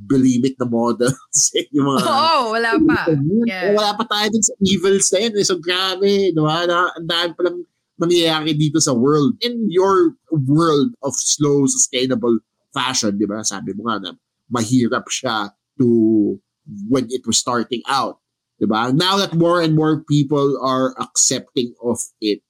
uh, 0.01 0.07
bulimic 0.09 0.57
na 0.57 0.65
models. 0.65 1.53
yung 1.77 1.85
mga, 1.93 2.01
Oo, 2.09 2.57
wala 2.57 2.71
pa. 2.81 3.13
Yeah. 3.45 3.77
Wala 3.77 3.91
pa 4.01 4.05
tayo 4.09 4.27
dun 4.33 4.45
sa 4.45 4.55
evils 4.65 5.13
na 5.13 5.19
yun. 5.29 5.35
eh. 5.37 5.45
So 5.45 5.61
grabe, 5.61 6.33
di 6.33 6.41
ba? 6.41 6.65
Na, 6.65 6.89
ang 6.97 7.07
dami 7.07 7.31
pa 7.37 7.43
lang 7.45 7.57
nangyayari 8.01 8.57
dito 8.57 8.81
sa 8.81 8.97
world. 8.97 9.37
In 9.45 9.69
your 9.69 10.17
world 10.33 10.97
of 11.05 11.13
slow, 11.13 11.69
sustainable 11.69 12.41
fashion, 12.73 13.21
di 13.21 13.29
ba? 13.29 13.45
Sabi 13.45 13.77
mo 13.77 13.93
nga 13.93 14.01
na 14.01 14.11
mahirap 14.49 15.05
siya 15.13 15.53
to 15.77 16.41
when 16.89 17.07
it 17.13 17.23
was 17.29 17.37
starting 17.37 17.85
out. 17.85 18.19
Di 18.57 18.65
ba? 18.65 18.93
Now 18.93 19.21
that 19.21 19.37
more 19.37 19.61
and 19.61 19.77
more 19.77 20.01
people 20.09 20.57
are 20.65 20.97
accepting 21.01 21.77
of 21.85 22.01
it, 22.21 22.41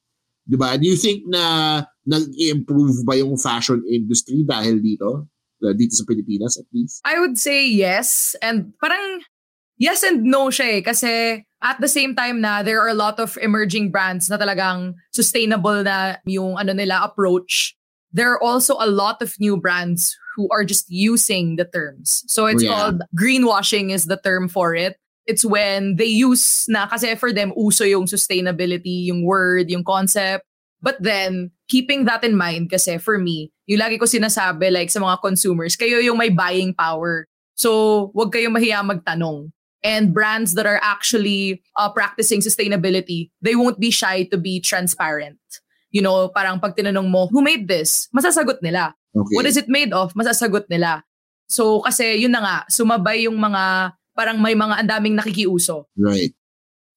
di 0.46 0.54
ba? 0.54 0.78
Do 0.78 0.86
you 0.86 0.98
think 0.98 1.26
na 1.26 1.82
nag-improve 2.06 3.06
ba 3.06 3.18
yung 3.18 3.38
fashion 3.38 3.82
industry 3.86 4.42
dahil 4.42 4.82
dito? 4.82 5.26
Uh, 5.60 5.76
Dito 5.76 5.92
sa 5.92 6.04
Pilipinas 6.08 6.56
at 6.58 6.64
least? 6.72 7.00
I 7.04 7.20
would 7.20 7.36
say 7.36 7.68
yes. 7.68 8.34
And 8.40 8.72
parang 8.80 9.20
yes 9.76 10.02
and 10.02 10.24
no 10.24 10.48
siya 10.48 10.78
eh. 10.78 10.80
Kasi 10.80 11.44
at 11.60 11.80
the 11.80 11.88
same 11.88 12.16
time 12.16 12.40
na 12.40 12.62
there 12.62 12.80
are 12.80 12.88
a 12.88 12.96
lot 12.96 13.20
of 13.20 13.36
emerging 13.44 13.92
brands 13.92 14.28
na 14.30 14.36
talagang 14.40 14.94
sustainable 15.12 15.84
na 15.84 16.16
yung 16.24 16.56
ano 16.56 16.72
nila 16.72 17.04
approach. 17.04 17.76
There 18.12 18.32
are 18.32 18.42
also 18.42 18.74
a 18.80 18.88
lot 18.88 19.20
of 19.22 19.36
new 19.38 19.56
brands 19.60 20.16
who 20.34 20.48
are 20.50 20.64
just 20.64 20.88
using 20.88 21.56
the 21.56 21.64
terms. 21.68 22.24
So 22.26 22.46
it's 22.46 22.64
Yeah. 22.64 22.72
called 22.72 23.02
greenwashing 23.14 23.92
is 23.92 24.06
the 24.06 24.16
term 24.16 24.48
for 24.48 24.74
it. 24.74 24.96
It's 25.28 25.44
when 25.44 25.94
they 26.00 26.08
use 26.10 26.64
na 26.66 26.88
kasi 26.88 27.14
for 27.14 27.30
them 27.30 27.52
uso 27.54 27.84
yung 27.84 28.06
sustainability, 28.08 29.06
yung 29.06 29.22
word, 29.22 29.70
yung 29.70 29.84
concept. 29.84 30.42
But 30.80 31.00
then, 31.00 31.52
keeping 31.68 32.08
that 32.08 32.24
in 32.24 32.36
mind, 32.36 32.72
kasi 32.72 32.96
for 32.96 33.20
me, 33.20 33.52
yung 33.68 33.80
lagi 33.80 34.00
ko 34.00 34.08
sinasabi 34.08 34.72
like 34.72 34.88
sa 34.88 35.00
mga 35.00 35.20
consumers, 35.20 35.76
kayo 35.76 36.00
yung 36.00 36.16
may 36.16 36.32
buying 36.32 36.72
power. 36.72 37.28
So, 37.54 38.10
wag 38.16 38.32
kayong 38.32 38.56
mahiya 38.56 38.80
magtanong. 38.80 39.52
And 39.80 40.12
brands 40.12 40.56
that 40.56 40.68
are 40.68 40.80
actually 40.80 41.64
uh, 41.76 41.88
practicing 41.88 42.40
sustainability, 42.40 43.32
they 43.40 43.56
won't 43.56 43.80
be 43.80 43.88
shy 43.92 44.28
to 44.28 44.36
be 44.36 44.60
transparent. 44.60 45.40
You 45.88 46.04
know, 46.04 46.28
parang 46.28 46.60
pag 46.60 46.76
tinanong 46.76 47.08
mo, 47.08 47.28
who 47.32 47.40
made 47.40 47.68
this? 47.68 48.08
Masasagot 48.12 48.60
nila. 48.60 48.92
Okay. 49.16 49.34
What 49.34 49.48
is 49.48 49.56
it 49.56 49.68
made 49.68 49.92
of? 49.92 50.12
Masasagot 50.14 50.68
nila. 50.68 51.02
So 51.50 51.82
kasi 51.82 52.22
yun 52.22 52.30
na 52.30 52.40
nga, 52.40 52.56
sumabay 52.70 53.26
yung 53.26 53.34
mga 53.34 53.92
parang 54.14 54.38
may 54.38 54.54
mga 54.54 54.86
andaming 54.86 55.18
nakikiuso. 55.18 55.90
Right. 55.98 56.30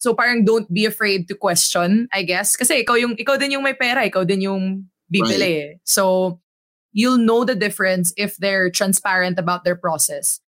So 0.03 0.11
parang 0.11 0.43
don't 0.43 0.67
be 0.67 0.83
afraid 0.83 1.31
to 1.31 1.35
question, 1.39 2.11
I 2.11 2.27
guess. 2.27 2.59
Kasi 2.59 2.83
ikaw 2.83 2.99
yung 2.99 3.15
ikaw 3.15 3.39
din 3.39 3.55
yung 3.55 3.63
may 3.63 3.71
pera, 3.71 4.03
ikaw 4.03 4.27
din 4.27 4.43
yung 4.43 4.91
bibili. 5.07 5.63
Eh. 5.63 5.71
So 5.87 6.43
you'll 6.91 7.23
know 7.23 7.47
the 7.47 7.55
difference 7.55 8.11
if 8.19 8.35
they're 8.35 8.67
transparent 8.67 9.39
about 9.39 9.63
their 9.63 9.79
process. 9.79 10.43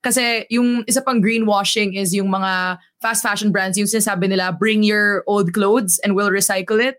Kasi 0.00 0.48
yung 0.48 0.88
isa 0.88 1.04
pang 1.04 1.20
greenwashing 1.20 2.00
is 2.00 2.16
yung 2.16 2.32
mga 2.32 2.80
fast 3.04 3.20
fashion 3.20 3.52
brands, 3.52 3.76
yung 3.76 3.92
sinasabi 3.92 4.24
nila, 4.24 4.56
bring 4.56 4.80
your 4.80 5.20
old 5.28 5.52
clothes 5.52 6.00
and 6.00 6.16
we'll 6.16 6.32
recycle 6.32 6.80
it. 6.80 6.96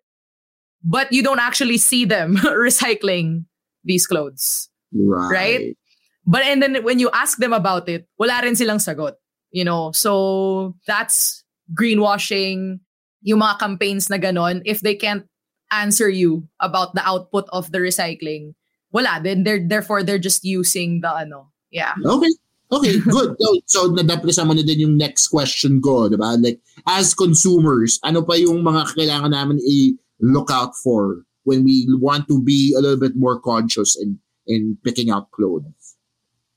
But 0.85 1.09
you 1.09 1.25
don't 1.25 1.41
actually 1.41 1.81
see 1.81 2.05
them 2.05 2.37
recycling 2.69 3.49
these 3.81 4.05
clothes. 4.05 4.69
Right. 4.93 5.33
Right? 5.33 5.61
But 6.29 6.45
and 6.45 6.61
then 6.61 6.85
when 6.85 7.01
you 7.01 7.09
ask 7.17 7.41
them 7.41 7.57
about 7.57 7.89
it, 7.89 8.05
wala 8.21 8.45
rin 8.45 8.53
silang 8.53 8.77
sagot. 8.77 9.17
You 9.49 9.65
know, 9.65 9.89
so 9.89 10.77
that's 10.85 11.41
greenwashing, 11.73 12.79
yung 13.21 13.39
mga 13.39 13.59
campaigns 13.59 14.09
na 14.09 14.17
ganon, 14.17 14.61
if 14.65 14.81
they 14.81 14.95
can't 14.95 15.25
answer 15.71 16.09
you 16.09 16.47
about 16.59 16.95
the 16.95 17.05
output 17.05 17.45
of 17.53 17.71
the 17.71 17.77
recycling, 17.77 18.53
wala. 18.91 19.19
Then 19.21 19.43
they're, 19.43 19.61
therefore, 19.61 20.03
they're 20.03 20.21
just 20.21 20.43
using 20.43 21.01
the 21.01 21.13
ano. 21.13 21.51
Yeah. 21.71 21.93
Okay. 22.03 22.31
Okay, 22.71 22.99
good. 23.09 23.35
So, 23.39 23.49
so 23.65 23.79
nadaplisa 23.89 24.45
mo 24.45 24.53
na 24.53 24.61
din 24.61 24.85
yung 24.85 24.97
next 24.97 25.29
question 25.29 25.81
ko, 25.81 26.09
di 26.09 26.17
ba? 26.17 26.37
Like, 26.37 26.61
as 26.85 27.17
consumers, 27.17 27.97
ano 28.05 28.21
pa 28.21 28.37
yung 28.37 28.61
mga 28.61 28.93
kailangan 28.93 29.33
namin 29.33 29.57
i-look 29.65 30.53
out 30.53 30.77
for 30.77 31.25
when 31.49 31.65
we 31.65 31.89
want 31.97 32.29
to 32.29 32.37
be 32.41 32.73
a 32.77 32.81
little 32.81 32.99
bit 32.99 33.17
more 33.17 33.41
conscious 33.41 33.97
in, 33.97 34.21
in 34.45 34.77
picking 34.85 35.09
out 35.09 35.33
clothes? 35.33 35.97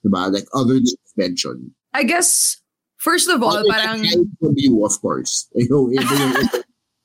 Di 0.04 0.12
ba? 0.12 0.28
Like, 0.28 0.44
other 0.52 0.76
than 0.76 1.00
mention. 1.16 1.72
I 1.92 2.04
guess 2.04 2.61
First 3.02 3.26
of 3.26 3.42
all, 3.42 3.58
Other 3.58 3.66
parang... 3.66 4.06
you, 4.54 4.78
of 4.86 4.94
course. 5.02 5.50
Yung, 5.58 5.90
yung, 5.90 6.06
yung, 6.06 6.34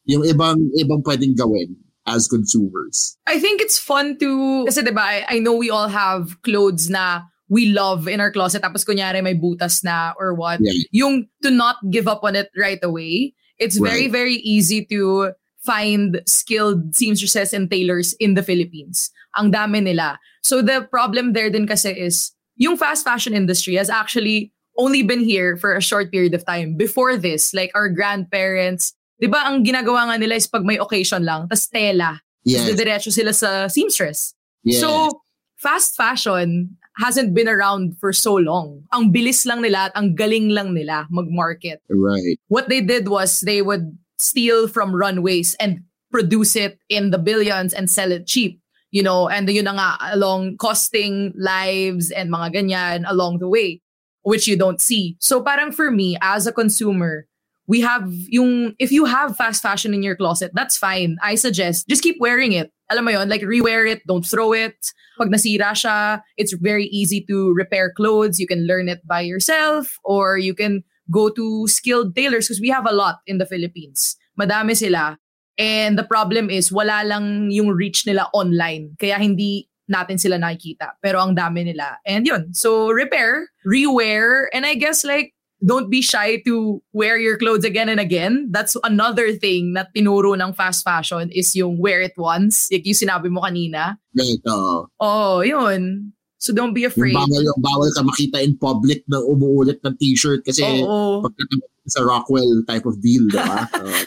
yung 0.05 0.23
ibang, 0.29 0.61
ibang 0.77 1.01
pwedeng 1.01 1.33
gawin 1.33 1.73
as 2.05 2.29
consumers. 2.29 3.17
I 3.25 3.41
think 3.41 3.61
it's 3.65 3.81
fun 3.81 4.15
to... 4.21 4.63
Kasi 4.69 4.85
diba, 4.85 5.01
I, 5.01 5.25
I 5.27 5.39
know 5.39 5.57
we 5.57 5.73
all 5.73 5.89
have 5.89 6.37
clothes 6.43 6.87
na 6.87 7.25
we 7.49 7.73
love 7.73 8.07
in 8.07 8.21
our 8.21 8.31
closet 8.31 8.61
tapos 8.61 8.85
kunyari 8.85 9.23
may 9.23 9.33
butas 9.33 9.83
na 9.83 10.13
or 10.19 10.37
what. 10.37 10.59
Yeah. 10.61 10.77
Yung 10.91 11.25
to 11.41 11.49
not 11.49 11.77
give 11.89 12.07
up 12.07 12.23
on 12.23 12.35
it 12.35 12.53
right 12.55 12.79
away. 12.83 13.33
It's 13.57 13.81
very, 13.81 14.05
Right. 14.05 14.11
very 14.11 14.35
easy 14.45 14.85
to 14.93 15.33
find 15.65 16.21
skilled 16.27 16.95
seamstresses 16.95 17.57
and 17.57 17.71
tailors 17.71 18.13
in 18.21 18.35
the 18.35 18.43
Philippines. 18.43 19.09
Ang 19.35 19.51
dami 19.51 19.81
nila. 19.81 20.19
So 20.45 20.61
the 20.61 20.85
problem 20.85 21.33
there 21.33 21.49
din 21.49 21.65
kasi 21.65 21.89
is 21.89 22.31
yung 22.55 22.77
fast 22.77 23.03
fashion 23.03 23.33
industry 23.33 23.75
has 23.81 23.89
actually 23.89 24.53
only 24.77 25.03
been 25.03 25.21
here 25.21 25.57
for 25.57 25.75
a 25.75 25.81
short 25.81 26.11
period 26.11 26.33
of 26.33 26.45
time. 26.45 26.77
Before 26.77 27.17
this, 27.17 27.53
like 27.53 27.71
our 27.73 27.89
grandparents, 27.89 28.93
di 29.19 29.27
ba 29.27 29.43
ang 29.45 29.65
ginagawa 29.65 30.13
nga 30.13 30.17
nila 30.21 30.35
is 30.37 30.47
pag 30.47 30.63
may 30.63 30.77
occasion 30.77 31.25
lang, 31.25 31.49
tas 31.49 31.67
tela. 31.67 32.21
Yes. 32.45 32.71
Diretso 32.77 33.11
sila 33.11 33.33
sa 33.33 33.67
seamstress. 33.67 34.33
yes. 34.63 34.79
So, 34.79 35.21
fast 35.57 35.97
fashion 35.97 36.77
hasn't 36.97 37.33
been 37.33 37.49
around 37.49 37.97
for 37.99 38.13
so 38.13 38.35
long. 38.35 38.87
Ang 38.93 39.11
bilis 39.11 39.45
lang 39.45 39.61
nila 39.61 39.89
at 39.89 39.93
ang 39.97 40.15
galing 40.15 40.49
lang 40.49 40.73
nila 40.73 41.05
mag-market. 41.09 41.81
right. 41.89 42.39
What 42.47 42.69
they 42.69 42.81
did 42.81 43.09
was 43.09 43.41
they 43.41 43.61
would 43.61 43.97
steal 44.17 44.67
from 44.67 44.95
runways 44.95 45.55
and 45.59 45.83
produce 46.09 46.55
it 46.55 46.79
in 46.89 47.11
the 47.11 47.19
billions 47.19 47.73
and 47.73 47.89
sell 47.89 48.11
it 48.11 48.25
cheap. 48.25 48.61
You 48.89 49.03
know, 49.03 49.27
and 49.27 49.49
yun 49.49 49.67
na 49.67 49.75
nga, 49.75 50.15
along 50.15 50.57
costing 50.57 51.35
lives 51.35 52.09
and 52.09 52.31
mga 52.31 52.55
ganyan 52.55 53.03
along 53.05 53.43
the 53.43 53.49
way, 53.51 53.83
which 54.27 54.43
you 54.45 54.59
don't 54.59 54.81
see. 54.83 55.15
So 55.23 55.39
parang 55.39 55.71
for 55.71 55.89
me, 55.89 56.17
as 56.21 56.47
a 56.47 56.51
consumer, 56.51 57.27
we 57.65 57.79
have 57.79 58.11
yung, 58.27 58.75
if 58.77 58.91
you 58.91 59.05
have 59.05 59.37
fast 59.37 59.63
fashion 59.63 59.93
in 59.93 60.03
your 60.03 60.17
closet, 60.17 60.51
that's 60.53 60.75
fine. 60.75 61.15
I 61.23 61.35
suggest, 61.35 61.87
just 61.87 62.03
keep 62.03 62.19
wearing 62.19 62.51
it. 62.51 62.69
Alam 62.91 63.05
mo 63.05 63.11
yun, 63.11 63.29
like 63.29 63.39
rewear 63.39 63.87
it, 63.87 64.03
don't 64.05 64.27
throw 64.27 64.51
it. 64.51 64.75
Pag 65.17 65.31
nasira 65.31 65.71
siya, 65.71 66.21
it's 66.35 66.51
very 66.51 66.91
easy 66.91 67.23
to 67.31 67.53
repair 67.55 67.93
clothes. 67.95 68.37
You 68.37 68.47
can 68.47 68.67
learn 68.67 68.89
it 68.89 68.99
by 69.07 69.21
yourself 69.21 69.95
or 70.03 70.37
you 70.37 70.53
can 70.53 70.83
go 71.09 71.29
to 71.31 71.67
skilled 71.67 72.13
tailors 72.13 72.47
because 72.47 72.59
we 72.59 72.67
have 72.67 72.85
a 72.85 72.91
lot 72.91 73.23
in 73.27 73.37
the 73.37 73.45
Philippines. 73.47 74.17
Madami 74.35 74.75
sila. 74.75 75.15
And 75.57 75.97
the 75.97 76.03
problem 76.03 76.51
is, 76.51 76.69
wala 76.69 77.07
lang 77.07 77.49
yung 77.49 77.71
reach 77.71 78.05
nila 78.05 78.27
online. 78.35 78.99
Kaya 78.99 79.15
hindi 79.23 79.71
natin 79.87 80.19
sila 80.19 80.35
nakikita. 80.37 80.99
Pero 81.01 81.19
ang 81.19 81.35
dami 81.35 81.63
nila. 81.63 81.97
And 82.05 82.27
yun. 82.27 82.53
So, 82.53 82.91
repair, 82.91 83.49
rewear, 83.65 84.47
and 84.53 84.65
I 84.65 84.75
guess 84.75 85.03
like, 85.03 85.33
don't 85.57 85.89
be 85.89 86.03
shy 86.05 86.37
to 86.45 86.83
wear 86.93 87.17
your 87.17 87.35
clothes 87.35 87.65
again 87.65 87.89
and 87.89 87.99
again. 87.99 88.49
That's 88.51 88.77
another 88.83 89.33
thing 89.33 89.73
na 89.73 89.85
tinuro 89.89 90.37
ng 90.37 90.53
fast 90.53 90.83
fashion 90.85 91.31
is 91.33 91.55
yung 91.55 91.79
wear 91.81 92.01
it 92.01 92.13
once. 92.15 92.69
Like 92.71 92.85
yung 92.85 92.93
sinabi 92.93 93.31
mo 93.33 93.41
kanina. 93.41 93.97
Right. 94.13 94.43
Uh, 94.45 94.85
Oh, 95.01 95.41
yun. 95.41 96.13
So 96.37 96.53
don't 96.53 96.75
be 96.77 96.85
yung 96.85 96.93
afraid. 96.93 97.17
bawal, 97.17 97.41
yung 97.41 97.57
bawal 97.57 97.89
ka 97.89 98.05
makita 98.05 98.37
in 98.45 98.53
public 98.61 99.01
na 99.09 99.17
umuulit 99.17 99.81
ng 99.81 99.97
t-shirt 99.97 100.45
kasi 100.45 100.61
Oo. 100.85 101.25
pagdating 101.25 101.65
sa 101.89 102.05
Rockwell 102.05 102.61
type 102.69 102.85
of 102.85 103.01
deal, 103.01 103.25
di 103.25 103.41
ba? 103.41 103.65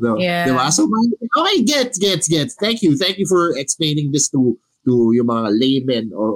No, 0.00 0.16
Yeah. 0.20 0.44
Di 0.48 0.52
ba? 0.52 0.68
So, 0.72 0.84
okay, 0.88 1.64
gets, 1.64 1.96
gets, 1.98 2.28
gets. 2.28 2.54
Thank 2.56 2.80
you. 2.84 2.96
Thank 2.96 3.16
you 3.16 3.24
for 3.26 3.56
explaining 3.56 4.12
this 4.12 4.28
to 4.30 4.56
to 4.88 5.12
yung 5.12 5.28
mga 5.28 5.52
laymen 5.52 6.06
of, 6.16 6.32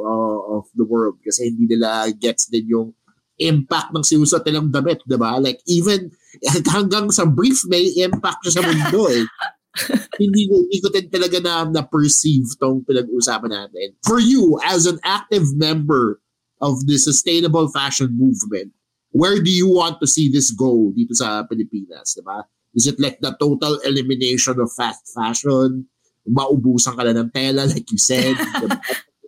of 0.61 0.65
the 0.77 0.85
world 0.85 1.17
kasi 1.25 1.49
hindi 1.49 1.73
nila 1.73 2.13
gets 2.13 2.53
din 2.53 2.69
yung 2.69 2.93
impact 3.41 3.91
ng 3.97 4.05
sinusot 4.05 4.45
nilang 4.45 4.69
damit, 4.69 5.01
di 5.09 5.17
ba? 5.17 5.41
Like, 5.41 5.65
even 5.65 6.13
hanggang 6.75 7.09
sa 7.09 7.25
brief 7.25 7.65
may 7.67 7.91
impact 7.99 8.45
siya 8.45 8.61
sa 8.61 8.63
mundo 8.63 9.09
eh. 9.09 9.25
hindi, 10.23 10.53
hindi 10.53 10.79
ko 10.85 10.93
din 10.93 11.09
talaga 11.09 11.41
na, 11.41 11.65
na-perceive 11.65 12.61
tong 12.61 12.85
pinag-usapan 12.85 13.51
natin. 13.51 13.97
For 14.05 14.21
you, 14.21 14.61
as 14.69 14.85
an 14.85 15.01
active 15.01 15.49
member 15.57 16.21
of 16.61 16.85
the 16.85 17.01
sustainable 17.01 17.73
fashion 17.73 18.13
movement, 18.13 18.77
where 19.17 19.41
do 19.41 19.51
you 19.51 19.69
want 19.69 20.01
to 20.01 20.07
see 20.07 20.29
this 20.29 20.53
go 20.53 20.93
dito 20.93 21.17
sa 21.17 21.45
Pilipinas, 21.49 22.13
di 22.13 22.23
ba? 22.23 22.45
Is 22.73 22.89
it 22.89 22.97
like 23.01 23.21
the 23.21 23.37
total 23.37 23.77
elimination 23.85 24.57
of 24.61 24.73
fast 24.73 25.05
fashion? 25.13 25.92
Maubusan 26.29 26.95
ka 26.95 27.03
na 27.03 27.15
ng 27.17 27.31
tela, 27.35 27.67
like 27.67 27.89
you 27.91 27.99
said? 27.99 28.35
diba? 28.63 28.79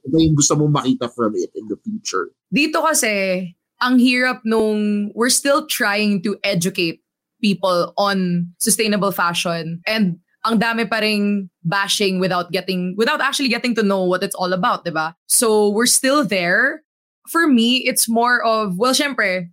Ito 0.04 0.16
yung 0.20 0.36
gusto 0.36 0.54
mong 0.54 0.84
makita 0.84 1.06
from 1.10 1.34
it 1.34 1.50
in 1.56 1.66
the 1.66 1.78
future. 1.80 2.30
Dito 2.52 2.84
kasi, 2.84 3.50
ang 3.82 3.98
hirap 3.98 4.40
nung 4.46 5.10
we're 5.14 5.32
still 5.32 5.66
trying 5.66 6.22
to 6.22 6.38
educate 6.44 7.02
people 7.42 7.92
on 7.98 8.48
sustainable 8.58 9.12
fashion 9.12 9.82
and 9.84 10.16
ang 10.44 10.60
dami 10.60 10.88
pa 10.88 11.00
ring 11.00 11.48
bashing 11.64 12.20
without 12.20 12.52
getting 12.52 12.94
without 12.96 13.20
actually 13.20 13.48
getting 13.48 13.74
to 13.74 13.82
know 13.82 14.04
what 14.04 14.22
it's 14.22 14.36
all 14.36 14.52
about, 14.52 14.84
'di 14.84 14.92
ba? 14.92 15.16
So 15.26 15.72
we're 15.72 15.90
still 15.90 16.24
there. 16.24 16.84
For 17.32 17.48
me, 17.48 17.88
it's 17.88 18.08
more 18.08 18.44
of 18.44 18.76
well, 18.76 18.92
syempre, 18.92 19.48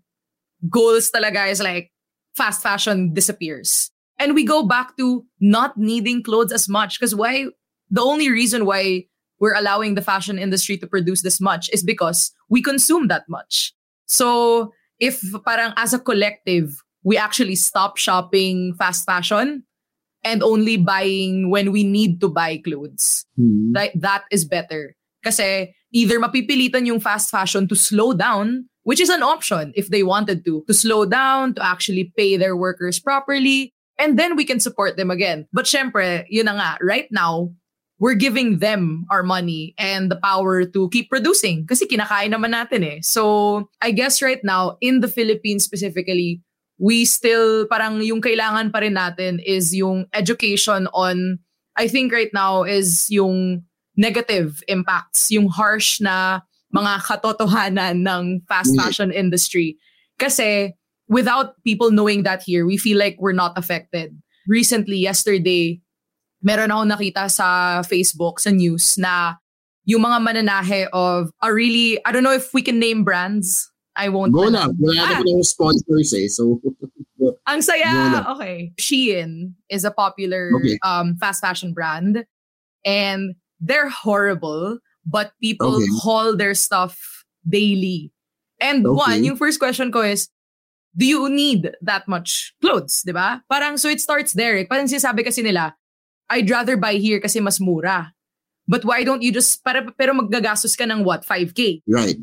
goals 0.67 1.12
talaga 1.12 1.47
is 1.47 1.63
like 1.63 1.91
fast 2.36 2.62
fashion 2.62 3.15
disappears. 3.15 3.91
And 4.19 4.36
we 4.36 4.43
go 4.45 4.63
back 4.63 4.97
to 4.97 5.26
not 5.39 5.78
needing 5.78 6.21
clothes 6.24 6.52
as 6.52 6.69
much 6.69 7.00
because 7.00 7.15
why 7.15 7.47
the 7.89 8.02
only 8.02 8.30
reason 8.30 8.65
why 8.65 9.06
we're 9.39 9.56
allowing 9.56 9.95
the 9.95 10.02
fashion 10.02 10.38
industry 10.38 10.78
to 10.78 10.88
produce 10.88 11.21
this 11.21 11.41
much 11.41 11.69
is 11.74 11.84
because 11.84 12.32
we 12.50 12.62
consume 12.62 13.08
that 13.08 13.24
much. 13.28 13.74
So 14.06 14.71
if 15.00 15.21
parang 15.43 15.74
as 15.78 15.93
a 15.93 16.00
collective, 16.00 16.78
we 17.04 17.17
actually 17.17 17.56
stop 17.56 17.97
shopping 17.97 18.76
fast 18.78 19.06
fashion 19.06 19.63
and 20.24 20.43
only 20.43 20.78
buying 20.78 21.50
when 21.50 21.71
we 21.71 21.84
need 21.84 22.21
to 22.21 22.30
buy 22.30 22.58
clothes, 22.58 23.26
Hmm. 23.36 23.74
that, 23.74 23.89
that 23.95 24.24
is 24.30 24.45
better. 24.45 24.95
Kasi 25.24 25.74
either 25.91 26.19
mapipilitan 26.19 26.86
yung 26.86 27.00
fast 27.00 27.32
fashion 27.32 27.67
to 27.67 27.76
slow 27.76 28.13
down, 28.13 28.69
which 28.84 29.02
is 29.02 29.10
an 29.10 29.24
option 29.24 29.74
if 29.76 29.89
they 29.89 30.04
wanted 30.04 30.45
to, 30.45 30.63
to 30.67 30.74
slow 30.74 31.06
down, 31.06 31.56
to 31.56 31.65
actually 31.65 32.13
pay 32.15 32.38
their 32.38 32.56
workers 32.56 33.00
properly, 33.00 33.74
and 34.01 34.17
then 34.17 34.33
we 34.35 34.43
can 34.43 34.59
support 34.59 34.97
them 34.97 35.13
again. 35.13 35.45
But 35.53 35.69
syempre, 35.69 36.25
yun 36.27 36.49
na 36.49 36.57
nga, 36.57 36.71
right 36.81 37.05
now, 37.13 37.53
we're 38.01 38.17
giving 38.17 38.57
them 38.57 39.05
our 39.13 39.21
money 39.21 39.77
and 39.77 40.09
the 40.09 40.17
power 40.17 40.65
to 40.65 40.89
keep 40.89 41.13
producing 41.13 41.69
kasi 41.69 41.85
kinakain 41.85 42.33
naman 42.33 42.57
natin 42.57 42.81
eh. 42.81 42.97
So, 43.05 43.69
I 43.77 43.93
guess 43.93 44.25
right 44.25 44.41
now, 44.41 44.81
in 44.81 45.05
the 45.05 45.07
Philippines 45.07 45.61
specifically, 45.63 46.41
we 46.81 47.05
still, 47.05 47.69
parang 47.69 48.01
yung 48.01 48.25
kailangan 48.25 48.73
pa 48.73 48.81
rin 48.81 48.97
natin 48.97 49.37
is 49.45 49.69
yung 49.69 50.09
education 50.17 50.89
on, 50.97 51.37
I 51.77 51.85
think 51.85 52.09
right 52.09 52.33
now 52.33 52.65
is 52.65 53.05
yung 53.13 53.61
negative 53.93 54.65
impacts, 54.65 55.29
yung 55.29 55.45
harsh 55.53 56.01
na 56.01 56.41
mga 56.73 57.05
katotohanan 57.05 58.01
ng 58.01 58.41
fast 58.49 58.73
Mm. 58.73 58.81
fashion 58.81 59.09
industry. 59.13 59.77
Kasi 60.17 60.73
without 61.12 61.60
people 61.67 61.91
knowing 61.91 62.24
that 62.24 62.41
here, 62.41 62.65
we 62.65 62.78
feel 62.80 62.97
like 62.97 63.19
we're 63.19 63.36
not 63.36 63.52
affected. 63.60 64.15
Recently, 64.47 64.95
yesterday, 64.97 65.84
meron 66.41 66.71
ako 66.71 66.84
nakita 66.88 67.28
sa 67.30 67.82
Facebook, 67.84 68.39
sa 68.39 68.50
news, 68.50 68.95
na 68.97 69.36
yung 69.84 70.02
mga 70.08 70.17
mananahe 70.24 70.88
of 70.95 71.30
a 71.43 71.52
really, 71.54 72.00
I 72.08 72.15
don't 72.15 72.24
know 72.24 72.34
if 72.34 72.54
we 72.56 72.63
can 72.63 72.80
name 72.80 73.04
brands. 73.04 73.67
I 74.00 74.08
won't. 74.08 74.32
Go 74.32 74.47
na-. 74.47 74.71
Wala 74.80 75.19
Ah. 75.19 75.43
sponsors 75.43 76.15
eh. 76.15 76.32
So, 76.32 76.63
Ang 77.45 77.62
saya. 77.62 78.24
Okay. 78.34 78.71
Shein 78.80 79.54
is 79.69 79.84
a 79.84 79.91
popular 79.91 80.50
Okay. 80.58 80.80
um 80.82 81.19
fast 81.19 81.43
fashion 81.43 81.69
brand 81.76 82.26
and 82.88 83.36
they're 83.60 83.89
horrible 83.93 84.80
but 85.06 85.34
people 85.43 85.78
Okay. 85.78 85.91
haul 86.02 86.34
their 86.39 86.56
stuff 86.58 86.97
daily. 87.45 88.10
And 88.63 88.88
Okay. 88.88 88.95
one, 88.95 89.19
yung 89.28 89.38
first 89.38 89.60
question 89.60 89.91
ko 89.91 90.02
is 90.02 90.32
do 90.91 91.06
you 91.08 91.30
need 91.32 91.71
that 91.82 92.08
much 92.08 92.51
clothes, 92.60 93.01
'di 93.04 93.15
ba? 93.15 93.39
Parang 93.47 93.77
so 93.80 93.88
it 93.88 93.99
starts 94.04 94.34
there. 94.36 94.58
eh. 94.60 94.65
Parang 94.67 94.88
sinasabi 94.88 95.23
kasi 95.23 95.39
nila 95.41 95.75
I'd 96.32 96.47
rather 96.47 96.75
buy 96.80 96.95
here 96.95 97.19
kasi 97.19 97.39
mas 97.43 97.60
mura. 97.60 98.15
But 98.67 98.86
why 98.88 99.04
don't 99.04 99.19
you 99.19 99.32
just 99.36 99.60
para 99.63 99.84
pero 99.95 100.15
maggagastos 100.15 100.75
ka 100.80 100.88
ng 100.88 101.04
what? 101.04 101.27
5k. 101.27 101.84
right. 101.91 102.15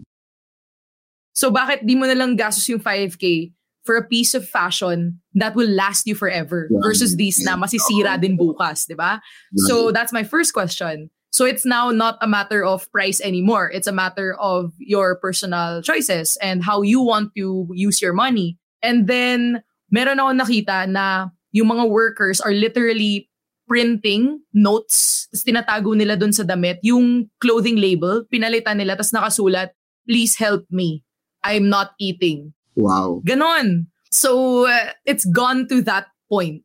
So 1.37 1.50
bakit 1.54 1.87
di 1.87 1.94
mo 1.94 2.07
na 2.09 2.18
lang 2.18 2.35
gastos 2.35 2.66
yung 2.66 2.81
5K 2.83 3.52
for 3.87 3.94
a 3.96 4.04
piece 4.04 4.35
of 4.35 4.42
fashion 4.44 5.20
that 5.38 5.54
will 5.54 5.70
last 5.70 6.04
you 6.04 6.12
forever 6.18 6.66
Yeah. 6.68 6.83
versus 6.83 7.14
these 7.16 7.38
na 7.40 7.54
masisira 7.57 8.18
din 8.20 8.35
bukas, 8.37 8.85
di 8.85 8.92
ba? 8.98 9.22
So 9.70 9.94
that's 9.94 10.12
my 10.12 10.24
first 10.26 10.52
question. 10.52 11.09
So 11.30 11.44
it's 11.44 11.64
now 11.64 11.90
not 11.90 12.16
a 12.20 12.28
matter 12.28 12.64
of 12.64 12.90
price 12.90 13.20
anymore. 13.20 13.70
It's 13.70 13.86
a 13.86 13.92
matter 13.92 14.34
of 14.40 14.72
your 14.78 15.16
personal 15.16 15.82
choices 15.82 16.38
and 16.40 16.64
how 16.64 16.82
you 16.82 17.00
want 17.00 17.34
to 17.36 17.68
use 17.72 18.00
your 18.00 18.12
money. 18.12 18.56
And 18.82 19.06
then 19.06 19.62
meron 19.90 20.20
ako 20.20 20.32
nakita 20.32 20.88
na 20.88 21.28
yung 21.52 21.68
mga 21.68 21.88
workers 21.88 22.40
are 22.40 22.52
literally 22.52 23.28
printing 23.68 24.40
notes, 24.56 25.28
tapos 25.28 25.44
tinatago 25.44 25.92
nila 25.92 26.16
dun 26.16 26.32
sa 26.32 26.42
damit, 26.42 26.80
yung 26.80 27.28
clothing 27.38 27.76
label, 27.76 28.24
pinalitan 28.32 28.80
nila, 28.80 28.96
tapos 28.96 29.12
nakasulat, 29.12 29.76
please 30.08 30.40
help 30.40 30.64
me. 30.72 31.04
I'm 31.44 31.68
not 31.68 31.92
eating. 32.00 32.56
Wow. 32.74 33.20
Ganon. 33.28 33.92
So, 34.10 34.64
uh, 34.64 34.96
it's 35.04 35.28
gone 35.28 35.68
to 35.68 35.84
that 35.84 36.08
point. 36.32 36.64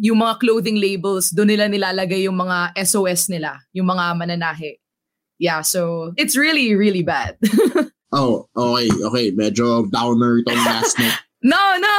Yung 0.00 0.20
mga 0.20 0.40
clothing 0.40 0.76
labels, 0.80 1.32
doon 1.32 1.54
nila 1.54 1.68
nilalagay 1.68 2.26
yung 2.28 2.36
mga 2.36 2.76
SOS 2.84 3.32
nila, 3.32 3.60
yung 3.72 3.88
mga 3.88 4.16
mananahe. 4.16 4.80
Yeah, 5.36 5.60
so 5.60 6.12
it's 6.16 6.36
really, 6.36 6.74
really 6.74 7.04
bad. 7.04 7.36
Oh, 8.14 8.46
okay, 8.56 8.88
okay. 9.02 9.26
Medyo 9.34 9.90
downer 9.90 10.38
itong 10.40 10.62
last 10.62 10.94
note. 10.96 11.20
no, 11.52 11.60
no! 11.76 11.94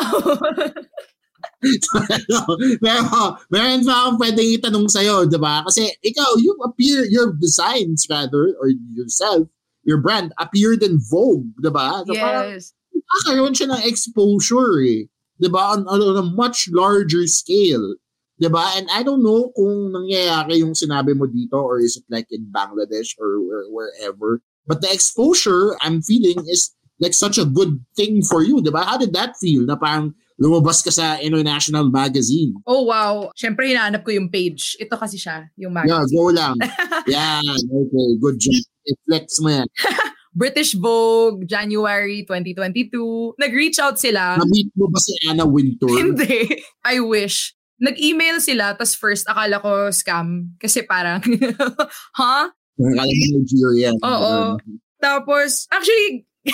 Pero, 2.81 3.03
meron 3.51 3.83
pa 3.83 3.93
akong 4.05 4.17
pwedeng 4.21 4.49
itanong 4.55 4.87
sa'yo, 4.87 5.27
di 5.27 5.37
ba? 5.37 5.61
Kasi 5.67 5.91
ikaw, 6.01 6.39
you 6.39 6.55
appear, 6.63 7.03
your 7.11 7.35
designs 7.37 8.07
rather, 8.07 8.55
or 8.57 8.71
yourself, 8.95 9.45
your 9.83 9.99
brand, 9.99 10.31
appeared 10.39 10.81
in 10.81 10.97
Vogue, 10.97 11.49
di 11.59 11.69
ba? 11.69 12.01
So 12.07 12.15
parang 12.15 12.55
yes. 12.55 12.71
nakakaroon 12.95 13.53
siya 13.53 13.67
ng 13.75 13.81
exposure 13.85 14.79
eh. 14.87 15.11
Di 15.37 15.49
ba? 15.49 15.77
On, 15.77 15.85
on 15.87 16.01
a 16.17 16.25
much 16.25 16.69
larger 16.73 17.25
scale. 17.27 17.95
Di 18.37 18.49
ba? 18.49 18.73
And 18.77 18.85
I 18.93 19.01
don't 19.01 19.23
know 19.25 19.49
kung 19.57 19.93
nangyayari 19.93 20.61
yung 20.61 20.73
sinabi 20.77 21.17
mo 21.17 21.25
dito 21.25 21.57
or 21.57 21.79
is 21.81 21.97
it 21.97 22.05
like 22.09 22.27
in 22.29 22.49
Bangladesh 22.53 23.17
or 23.17 23.41
where, 23.41 23.65
wherever. 23.69 24.41
But 24.67 24.81
the 24.81 24.91
exposure 24.91 25.77
I'm 25.81 26.01
feeling 26.01 26.43
is 26.45 26.69
like 26.99 27.13
such 27.13 27.37
a 27.37 27.45
good 27.45 27.79
thing 27.95 28.21
for 28.21 28.43
you, 28.43 28.61
di 28.61 28.69
ba? 28.69 28.83
How 28.83 28.97
did 28.97 29.13
that 29.13 29.37
feel? 29.37 29.65
Na 29.65 29.77
parang 29.77 30.13
lumabas 30.37 30.85
ka 30.85 30.93
sa 30.93 31.17
international 31.17 31.89
magazine. 31.89 32.53
Oh, 32.65 32.85
wow. 32.85 33.29
Siyempre, 33.33 33.69
hinahanap 33.73 34.05
ko 34.05 34.13
yung 34.13 34.29
page. 34.29 34.77
Ito 34.77 34.97
kasi 34.97 35.17
siya, 35.17 35.49
yung 35.57 35.73
Yeah, 35.73 36.05
magazine. 36.05 36.13
go 36.17 36.25
lang. 36.29 36.55
yeah, 37.09 37.41
okay, 37.41 38.07
good 38.21 38.37
job. 38.37 38.61
Flex 39.09 39.41
mo 39.41 39.49
yan. 39.49 39.67
British 40.37 40.77
Vogue, 40.77 41.49
January 41.49 42.21
2022. 42.29 43.41
Nag-reach 43.41 43.81
out 43.81 43.97
sila. 43.97 44.37
Na-meet 44.37 44.69
mo 44.77 44.85
ba 44.93 45.01
si 45.01 45.17
Anna 45.25 45.49
Wintour? 45.49 45.89
Hindi. 45.97 46.61
I 46.85 47.01
wish. 47.01 47.57
Nag-email 47.81 48.37
sila, 48.37 48.77
tas 48.77 48.93
first 48.93 49.25
akala 49.25 49.57
ko 49.57 49.89
scam. 49.89 50.53
Kasi 50.61 50.85
parang, 50.85 51.25
ha? 52.21 52.53
Nakakala 52.77 53.09
mo 53.09 53.25
Nigeria. 53.41 53.89
Oo. 54.05 54.61
Tapos, 55.01 55.65
actually, 55.73 56.29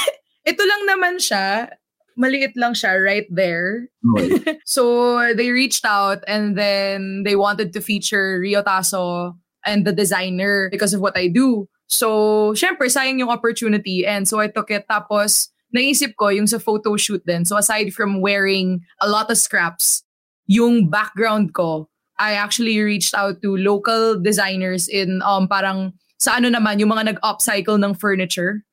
ito 0.51 0.63
lang 0.63 0.87
naman 0.87 1.19
siya. 1.19 1.75
Maliit 2.15 2.55
lang 2.55 2.71
siya 2.71 2.95
right 2.95 3.27
there. 3.27 3.91
Okay. 4.15 4.55
So, 4.63 5.19
they 5.35 5.51
reached 5.51 5.83
out 5.83 6.23
and 6.23 6.55
then 6.55 7.27
they 7.27 7.35
wanted 7.35 7.75
to 7.75 7.83
feature 7.83 8.39
Rio 8.39 8.63
Tasso 8.63 9.35
and 9.67 9.83
the 9.83 9.91
designer 9.91 10.71
because 10.71 10.95
of 10.95 11.03
what 11.03 11.19
I 11.19 11.27
do. 11.27 11.67
So, 11.93 12.51
syempre, 12.57 12.89
sayang 12.89 13.21
yung 13.21 13.29
opportunity. 13.29 14.05
And 14.05 14.25
so, 14.25 14.41
I 14.41 14.49
took 14.49 14.73
it. 14.73 14.89
Tapos, 14.89 15.53
naisip 15.69 16.17
ko 16.17 16.29
yung 16.33 16.49
sa 16.49 16.57
photo 16.57 16.97
shoot 16.97 17.21
din. 17.25 17.45
So, 17.45 17.57
aside 17.57 17.93
from 17.93 18.21
wearing 18.21 18.81
a 19.01 19.07
lot 19.09 19.29
of 19.29 19.37
scraps, 19.37 20.01
yung 20.49 20.89
background 20.89 21.53
ko, 21.53 21.89
I 22.17 22.33
actually 22.37 22.77
reached 22.81 23.13
out 23.17 23.41
to 23.41 23.57
local 23.57 24.21
designers 24.21 24.85
in 24.85 25.25
um 25.25 25.49
parang 25.49 25.97
sa 26.21 26.37
ano 26.39 26.47
naman, 26.47 26.79
yung 26.79 26.93
mga 26.93 27.17
nag-upcycle 27.17 27.75
ng 27.81 27.99
furniture. 27.99 28.63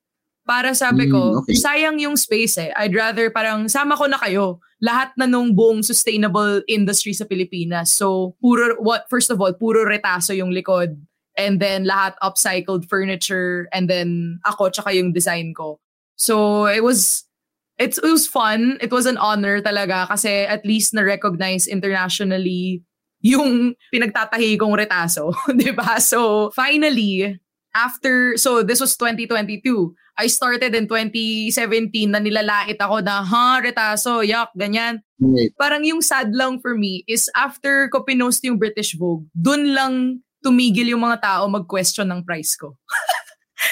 Para 0.47 0.73
sabi 0.73 1.11
ko, 1.11 1.35
Mm, 1.35 1.39
okay. 1.43 1.53
sayang 1.59 1.97
yung 1.99 2.15
space 2.17 2.57
eh. 2.57 2.71
I'd 2.79 2.95
rather 2.95 3.29
parang 3.29 3.67
sama 3.67 3.93
ko 3.99 4.07
na 4.07 4.17
kayo. 4.17 4.57
Lahat 4.81 5.13
na 5.19 5.29
nung 5.29 5.53
buong 5.53 5.83
sustainable 5.85 6.63
industry 6.65 7.13
sa 7.13 7.27
Pilipinas. 7.29 7.93
So, 7.93 8.33
puro, 8.41 8.73
what, 8.81 9.05
first 9.11 9.29
of 9.29 9.37
all, 9.37 9.53
puro 9.53 9.85
retaso 9.85 10.33
yung 10.33 10.49
likod. 10.49 10.97
And 11.41 11.59
then 11.59 11.85
lahat 11.85 12.13
upcycled 12.21 12.85
furniture. 12.87 13.67
And 13.73 13.89
then 13.89 14.39
ako, 14.45 14.69
tsaka 14.69 14.93
yung 14.93 15.13
design 15.13 15.53
ko. 15.57 15.79
So, 16.15 16.65
it 16.65 16.83
was, 16.83 17.25
it's, 17.77 17.97
it 17.97 18.05
was 18.05 18.27
fun. 18.27 18.77
It 18.81 18.91
was 18.91 19.05
an 19.05 19.17
honor 19.17 19.61
talaga 19.61 20.07
kasi 20.07 20.45
at 20.45 20.65
least 20.65 20.93
na-recognize 20.93 21.65
internationally 21.65 22.83
yung 23.21 23.77
pinagtatahi 23.93 24.57
kong 24.57 24.73
retaso. 24.73 25.31
'di 25.57 25.71
ba? 25.77 26.01
So, 26.01 26.49
finally, 26.57 27.37
after, 27.73 28.35
so 28.35 28.65
this 28.65 28.81
was 28.81 28.97
2022. 28.97 29.93
I 30.19 30.27
started 30.27 30.75
in 30.75 30.85
2017 30.85 32.11
na 32.11 32.19
nilalait 32.19 32.77
ako 32.77 32.99
na, 33.01 33.23
ha, 33.23 33.63
retaso, 33.63 34.21
yak, 34.21 34.51
ganyan. 34.53 35.01
Wait. 35.17 35.55
Parang 35.55 35.81
yung 35.87 36.03
sad 36.03 36.35
lang 36.35 36.59
for 36.59 36.75
me 36.75 37.07
is 37.07 37.31
after 37.33 37.87
ko 37.89 38.03
pinost 38.03 38.43
yung 38.43 38.59
British 38.59 38.93
Vogue, 38.99 39.25
dun 39.33 39.71
lang 39.71 40.21
tumigil 40.41 40.89
yung 40.89 41.01
mga 41.01 41.21
tao 41.21 41.45
mag-question 41.47 42.09
ng 42.09 42.21
price 42.21 42.57
ko. 42.57 42.73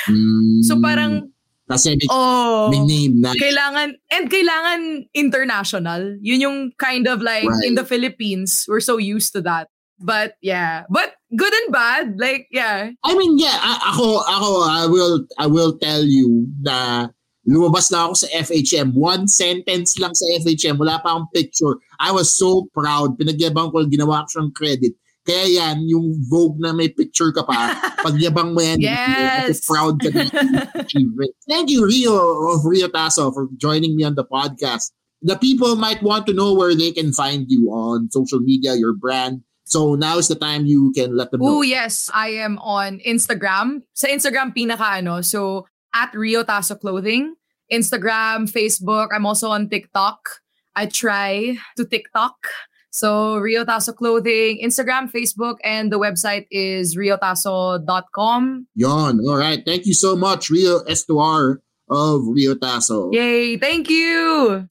Mm, 0.05 0.62
So 0.62 0.77
parang, 0.77 1.34
Kasi 1.65 1.97
may, 1.97 2.05
oh, 2.10 2.69
may 2.69 2.82
name 2.82 3.21
na. 3.21 3.34
kailangan, 3.34 3.93
and 4.10 4.25
kailangan 4.29 4.82
international. 5.13 6.17
Yun 6.21 6.41
yung 6.41 6.58
kind 6.77 7.05
of 7.10 7.21
like, 7.21 7.45
Right. 7.45 7.65
in 7.65 7.73
the 7.73 7.82
Philippines, 7.82 8.65
we're 8.69 8.82
so 8.82 8.97
used 8.97 9.34
to 9.34 9.41
that. 9.45 9.65
But 9.97 10.38
yeah, 10.41 10.86
but 10.89 11.17
good 11.36 11.51
and 11.51 11.69
bad, 11.73 12.15
like 12.17 12.47
yeah. 12.49 12.93
I 13.03 13.12
mean, 13.17 13.36
yeah, 13.38 13.51
a- 13.53 13.84
ako, 13.91 14.23
ako, 14.23 14.49
I 14.63 14.86
will, 14.88 15.25
I 15.38 15.45
will 15.45 15.73
tell 15.75 16.01
you 16.01 16.47
na 16.62 17.10
lumabas 17.43 17.91
na 17.91 18.08
ako 18.08 18.13
sa 18.23 18.27
FHM. 18.32 18.93
One 18.95 19.27
sentence 19.27 19.99
lang 19.99 20.15
sa 20.15 20.25
FHM. 20.39 20.77
Wala 20.79 21.03
pa 21.03 21.17
akong 21.17 21.27
picture. 21.36 21.75
I 21.99 22.15
was 22.15 22.32
so 22.32 22.69
proud. 22.71 23.19
Pinagyabang 23.19 23.73
ko, 23.73 23.84
ginawa 23.86 24.23
ko 24.23 24.39
siyang 24.39 24.53
credit. 24.55 24.93
Kaya 25.29 25.45
yan, 25.45 25.85
yung 25.85 26.17
Vogue 26.25 26.57
na 26.57 26.73
may 26.73 26.89
picture 26.89 27.29
ka 27.29 27.45
pa, 27.45 27.77
pagyabang 28.05 28.57
mo 28.57 28.65
yan. 28.65 28.81
Yes. 28.81 29.61
Proud 29.61 30.01
ka 30.01 30.09
na 30.09 30.25
achievement. 30.73 31.29
Thank 31.49 31.69
you, 31.69 31.85
Rio 31.85 32.17
of 32.49 32.65
Rio 32.65 32.89
Tasso, 32.89 33.29
for 33.29 33.45
joining 33.61 33.93
me 33.93 34.01
on 34.01 34.17
the 34.17 34.25
podcast. 34.25 34.89
The 35.21 35.37
people 35.37 35.77
might 35.77 36.01
want 36.01 36.25
to 36.25 36.33
know 36.33 36.57
where 36.57 36.73
they 36.73 36.89
can 36.89 37.13
find 37.13 37.45
you 37.45 37.69
on 37.69 38.09
social 38.09 38.41
media, 38.41 38.73
your 38.73 38.97
brand. 38.97 39.45
So 39.69 39.93
now 39.93 40.17
is 40.17 40.33
the 40.33 40.39
time 40.39 40.65
you 40.65 40.89
can 40.97 41.13
let 41.13 41.29
them 41.29 41.45
know. 41.45 41.59
Oh 41.59 41.61
yes, 41.61 42.09
I 42.09 42.41
am 42.41 42.57
on 42.57 42.97
Instagram. 43.05 43.85
Sa 43.93 44.09
Instagram 44.09 44.57
pinaka 44.57 44.97
ano, 44.97 45.21
so 45.21 45.69
at 45.93 46.09
Rio 46.17 46.41
Tasso 46.41 46.73
Clothing, 46.73 47.37
Instagram, 47.69 48.49
Facebook. 48.49 49.13
I'm 49.13 49.29
also 49.29 49.53
on 49.53 49.69
TikTok. 49.69 50.41
I 50.73 50.89
try 50.89 51.61
to 51.77 51.85
TikTok. 51.85 52.49
So 52.91 53.38
Rio 53.38 53.65
Tasso 53.65 53.93
Clothing, 53.93 54.60
Instagram, 54.63 55.12
Facebook, 55.12 55.58
and 55.63 55.91
the 55.91 55.99
website 55.99 56.45
is 56.52 56.95
riotasso.com. 56.95 58.67
Yon. 58.75 59.19
All 59.28 59.38
right. 59.38 59.63
Thank 59.65 59.86
you 59.86 59.93
so 59.93 60.15
much, 60.15 60.49
Rio 60.49 60.80
Estuar 60.86 61.58
of 61.89 62.21
Rio 62.28 62.56
Tasso. 62.56 63.10
Yay! 63.12 63.58
Thank 63.58 63.89
you. 63.89 64.67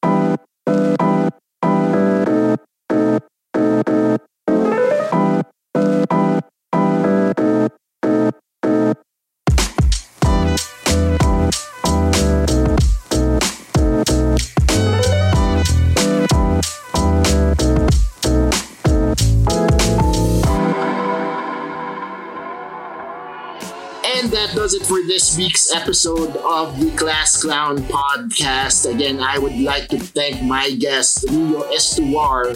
Does 24.68 24.82
it 24.82 24.86
for 24.86 25.00
this 25.06 25.38
week's 25.38 25.74
episode 25.74 26.36
of 26.44 26.78
the 26.78 26.90
Class 26.94 27.40
Clown 27.40 27.78
podcast. 27.88 28.84
Again, 28.84 29.18
I 29.18 29.38
would 29.38 29.56
like 29.56 29.88
to 29.88 29.98
thank 29.98 30.42
my 30.42 30.72
guest, 30.72 31.24
Rio 31.30 31.62
Estuar 31.72 32.52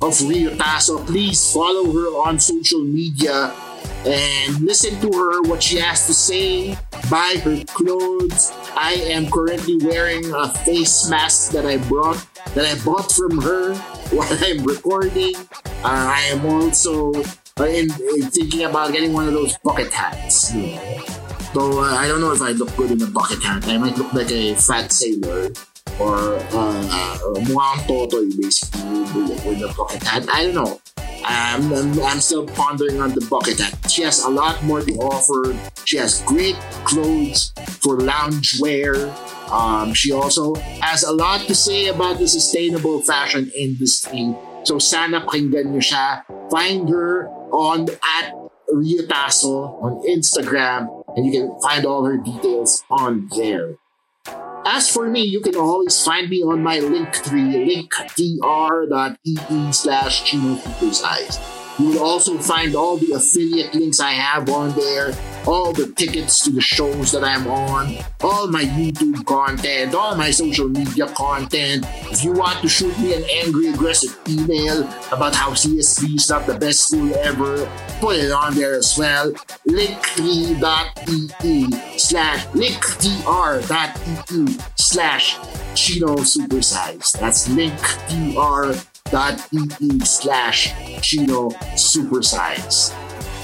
of 0.00 0.28
Rio 0.28 0.50
Taso. 0.54 1.04
Please 1.04 1.52
follow 1.52 1.90
her 1.90 2.06
on 2.22 2.38
social 2.38 2.84
media 2.84 3.52
and 4.06 4.60
listen 4.60 4.94
to 5.00 5.10
her, 5.10 5.42
what 5.42 5.60
she 5.60 5.78
has 5.78 6.06
to 6.06 6.14
say, 6.14 6.78
buy 7.10 7.40
her 7.42 7.64
clothes. 7.66 8.52
I 8.76 8.92
am 9.10 9.28
currently 9.28 9.78
wearing 9.78 10.32
a 10.32 10.54
face 10.62 11.10
mask 11.10 11.50
that 11.50 11.66
I 11.66 11.78
brought 11.78 12.24
that 12.54 12.64
I 12.64 12.78
bought 12.84 13.10
from 13.10 13.42
her 13.42 13.74
while 14.14 14.38
I'm 14.38 14.62
recording. 14.62 15.34
Uh, 15.82 16.14
I 16.14 16.20
am 16.30 16.46
also 16.46 17.10
uh, 17.58 17.64
in, 17.64 17.90
in 18.14 18.30
thinking 18.30 18.62
about 18.62 18.92
getting 18.92 19.12
one 19.12 19.26
of 19.26 19.34
those 19.34 19.58
bucket 19.58 19.92
hats. 19.92 20.54
So 20.54 21.19
uh, 21.56 21.80
I 21.80 22.06
don't 22.06 22.20
know 22.20 22.32
if 22.32 22.42
I 22.42 22.52
look 22.52 22.74
good 22.76 22.90
in 22.90 23.02
a 23.02 23.06
bucket 23.06 23.42
hat. 23.42 23.66
I 23.66 23.78
might 23.78 23.96
look 23.96 24.12
like 24.12 24.30
a 24.30 24.54
fat 24.54 24.92
sailor 24.92 25.50
or 25.98 26.36
uh, 26.54 27.18
mukhang 27.46 27.80
totoy 27.86 28.30
basically 28.40 29.02
with 29.44 29.62
a 29.62 29.74
bucket 29.76 30.02
hat. 30.02 30.26
I 30.32 30.44
don't 30.44 30.54
know. 30.54 30.80
I'm, 31.24 31.72
I'm, 31.72 32.00
I'm, 32.00 32.20
still 32.20 32.46
pondering 32.46 33.00
on 33.00 33.10
the 33.10 33.26
bucket 33.28 33.58
hat. 33.58 33.90
She 33.90 34.02
has 34.02 34.24
a 34.24 34.30
lot 34.30 34.62
more 34.64 34.80
to 34.80 34.92
offer. 34.96 35.54
She 35.84 35.98
has 35.98 36.22
great 36.22 36.56
clothes 36.84 37.52
for 37.82 37.98
loungewear. 37.98 39.12
Um, 39.50 39.92
she 39.92 40.12
also 40.12 40.54
has 40.80 41.02
a 41.02 41.12
lot 41.12 41.40
to 41.46 41.54
say 41.54 41.88
about 41.88 42.18
the 42.18 42.28
sustainable 42.28 43.02
fashion 43.02 43.50
industry. 43.54 44.34
So 44.64 44.78
sana 44.78 45.20
pakinggan 45.26 45.72
niyo 45.72 45.82
siya. 45.82 46.24
Find 46.50 46.88
her 46.88 47.28
on 47.52 47.88
at 47.90 48.32
Riotaso 48.70 49.82
on 49.82 49.98
Instagram 50.06 50.99
and 51.16 51.26
you 51.26 51.32
can 51.32 51.60
find 51.60 51.84
all 51.86 52.04
her 52.04 52.16
details 52.16 52.84
on 52.90 53.28
there. 53.36 53.76
As 54.66 54.90
for 54.90 55.08
me, 55.08 55.22
you 55.22 55.40
can 55.40 55.56
always 55.56 56.02
find 56.04 56.28
me 56.28 56.42
on 56.42 56.62
my 56.62 56.78
Linktree, 56.78 57.88
linktr.ee 57.88 59.72
slash 59.72 60.24
Chino 60.24 60.56
You 61.80 61.92
will 61.92 62.04
also 62.04 62.36
find 62.36 62.74
all 62.74 62.98
the 62.98 63.12
affiliate 63.12 63.74
links 63.74 64.00
I 64.00 64.10
have 64.10 64.50
on 64.50 64.72
there, 64.72 65.14
all 65.46 65.72
the 65.72 65.90
tickets 65.96 66.44
to 66.44 66.50
the 66.50 66.60
shows 66.60 67.12
that 67.12 67.24
I'm 67.24 67.46
on, 67.46 67.96
all 68.20 68.48
my 68.48 68.64
YouTube 68.64 69.24
content, 69.24 69.94
all 69.94 70.14
my 70.14 70.30
social 70.30 70.68
media 70.68 71.06
content. 71.08 71.86
If 72.12 72.22
you 72.22 72.32
want 72.32 72.60
to 72.60 72.68
shoot 72.68 72.98
me 72.98 73.14
an 73.14 73.24
angry, 73.32 73.68
aggressive 73.68 74.14
email 74.28 74.82
about 75.10 75.34
how 75.34 75.52
CSB 75.52 76.16
is 76.16 76.28
not 76.28 76.46
the 76.46 76.58
best 76.58 76.88
school 76.88 77.14
ever, 77.16 77.64
put 77.98 78.16
it 78.16 78.30
on 78.30 78.54
there 78.54 78.74
as 78.74 78.98
well. 78.98 79.32
Linktree.ee 79.66 81.70
slash 81.96 82.44
linktr.ee 82.48 84.58
slash 84.76 85.38
Chino 85.74 86.16
Supersize. 86.16 87.18
That's 87.18 87.48
linktr.ee 87.48 88.89
slash 90.04 90.72
Chino 91.02 91.50
Supersize. 91.74 92.94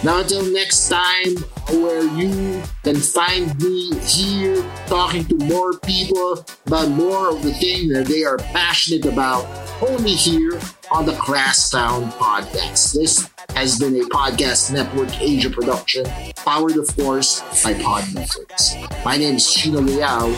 Now, 0.05 0.21
until 0.21 0.45
next 0.53 0.89
time, 0.89 1.37
where 1.83 2.05
you 2.05 2.63
can 2.85 2.97
find 2.97 3.59
me 3.61 3.99
here 4.01 4.63
talking 4.87 5.25
to 5.25 5.35
more 5.47 5.79
people 5.81 6.45
about 6.67 6.91
more 6.91 7.31
of 7.31 7.43
the 7.43 7.53
things 7.55 7.93
that 7.95 8.07
they 8.07 8.23
are 8.23 8.37
passionate 8.37 9.07
about, 9.07 9.47
only 9.83 10.13
here 10.13 10.61
on 10.91 11.07
the 11.07 11.15
Class 11.15 11.71
Clown 11.71 12.13
Podcast. 12.13 12.95
This 12.95 13.29
has 13.55 13.79
been 13.79 13.97
a 13.97 14.05
Podcast 14.05 14.73
Network 14.73 15.21
Asia 15.21 15.51
production, 15.51 16.07
powered, 16.37 16.77
of 16.77 16.95
course, 16.97 17.41
by 17.65 17.75
Podmetrics. 17.75 19.05
My 19.05 19.17
name 19.17 19.37
is 19.37 19.53
Chino 19.53 19.81
Liao. 19.81 20.29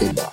Goodbye. 0.00 0.32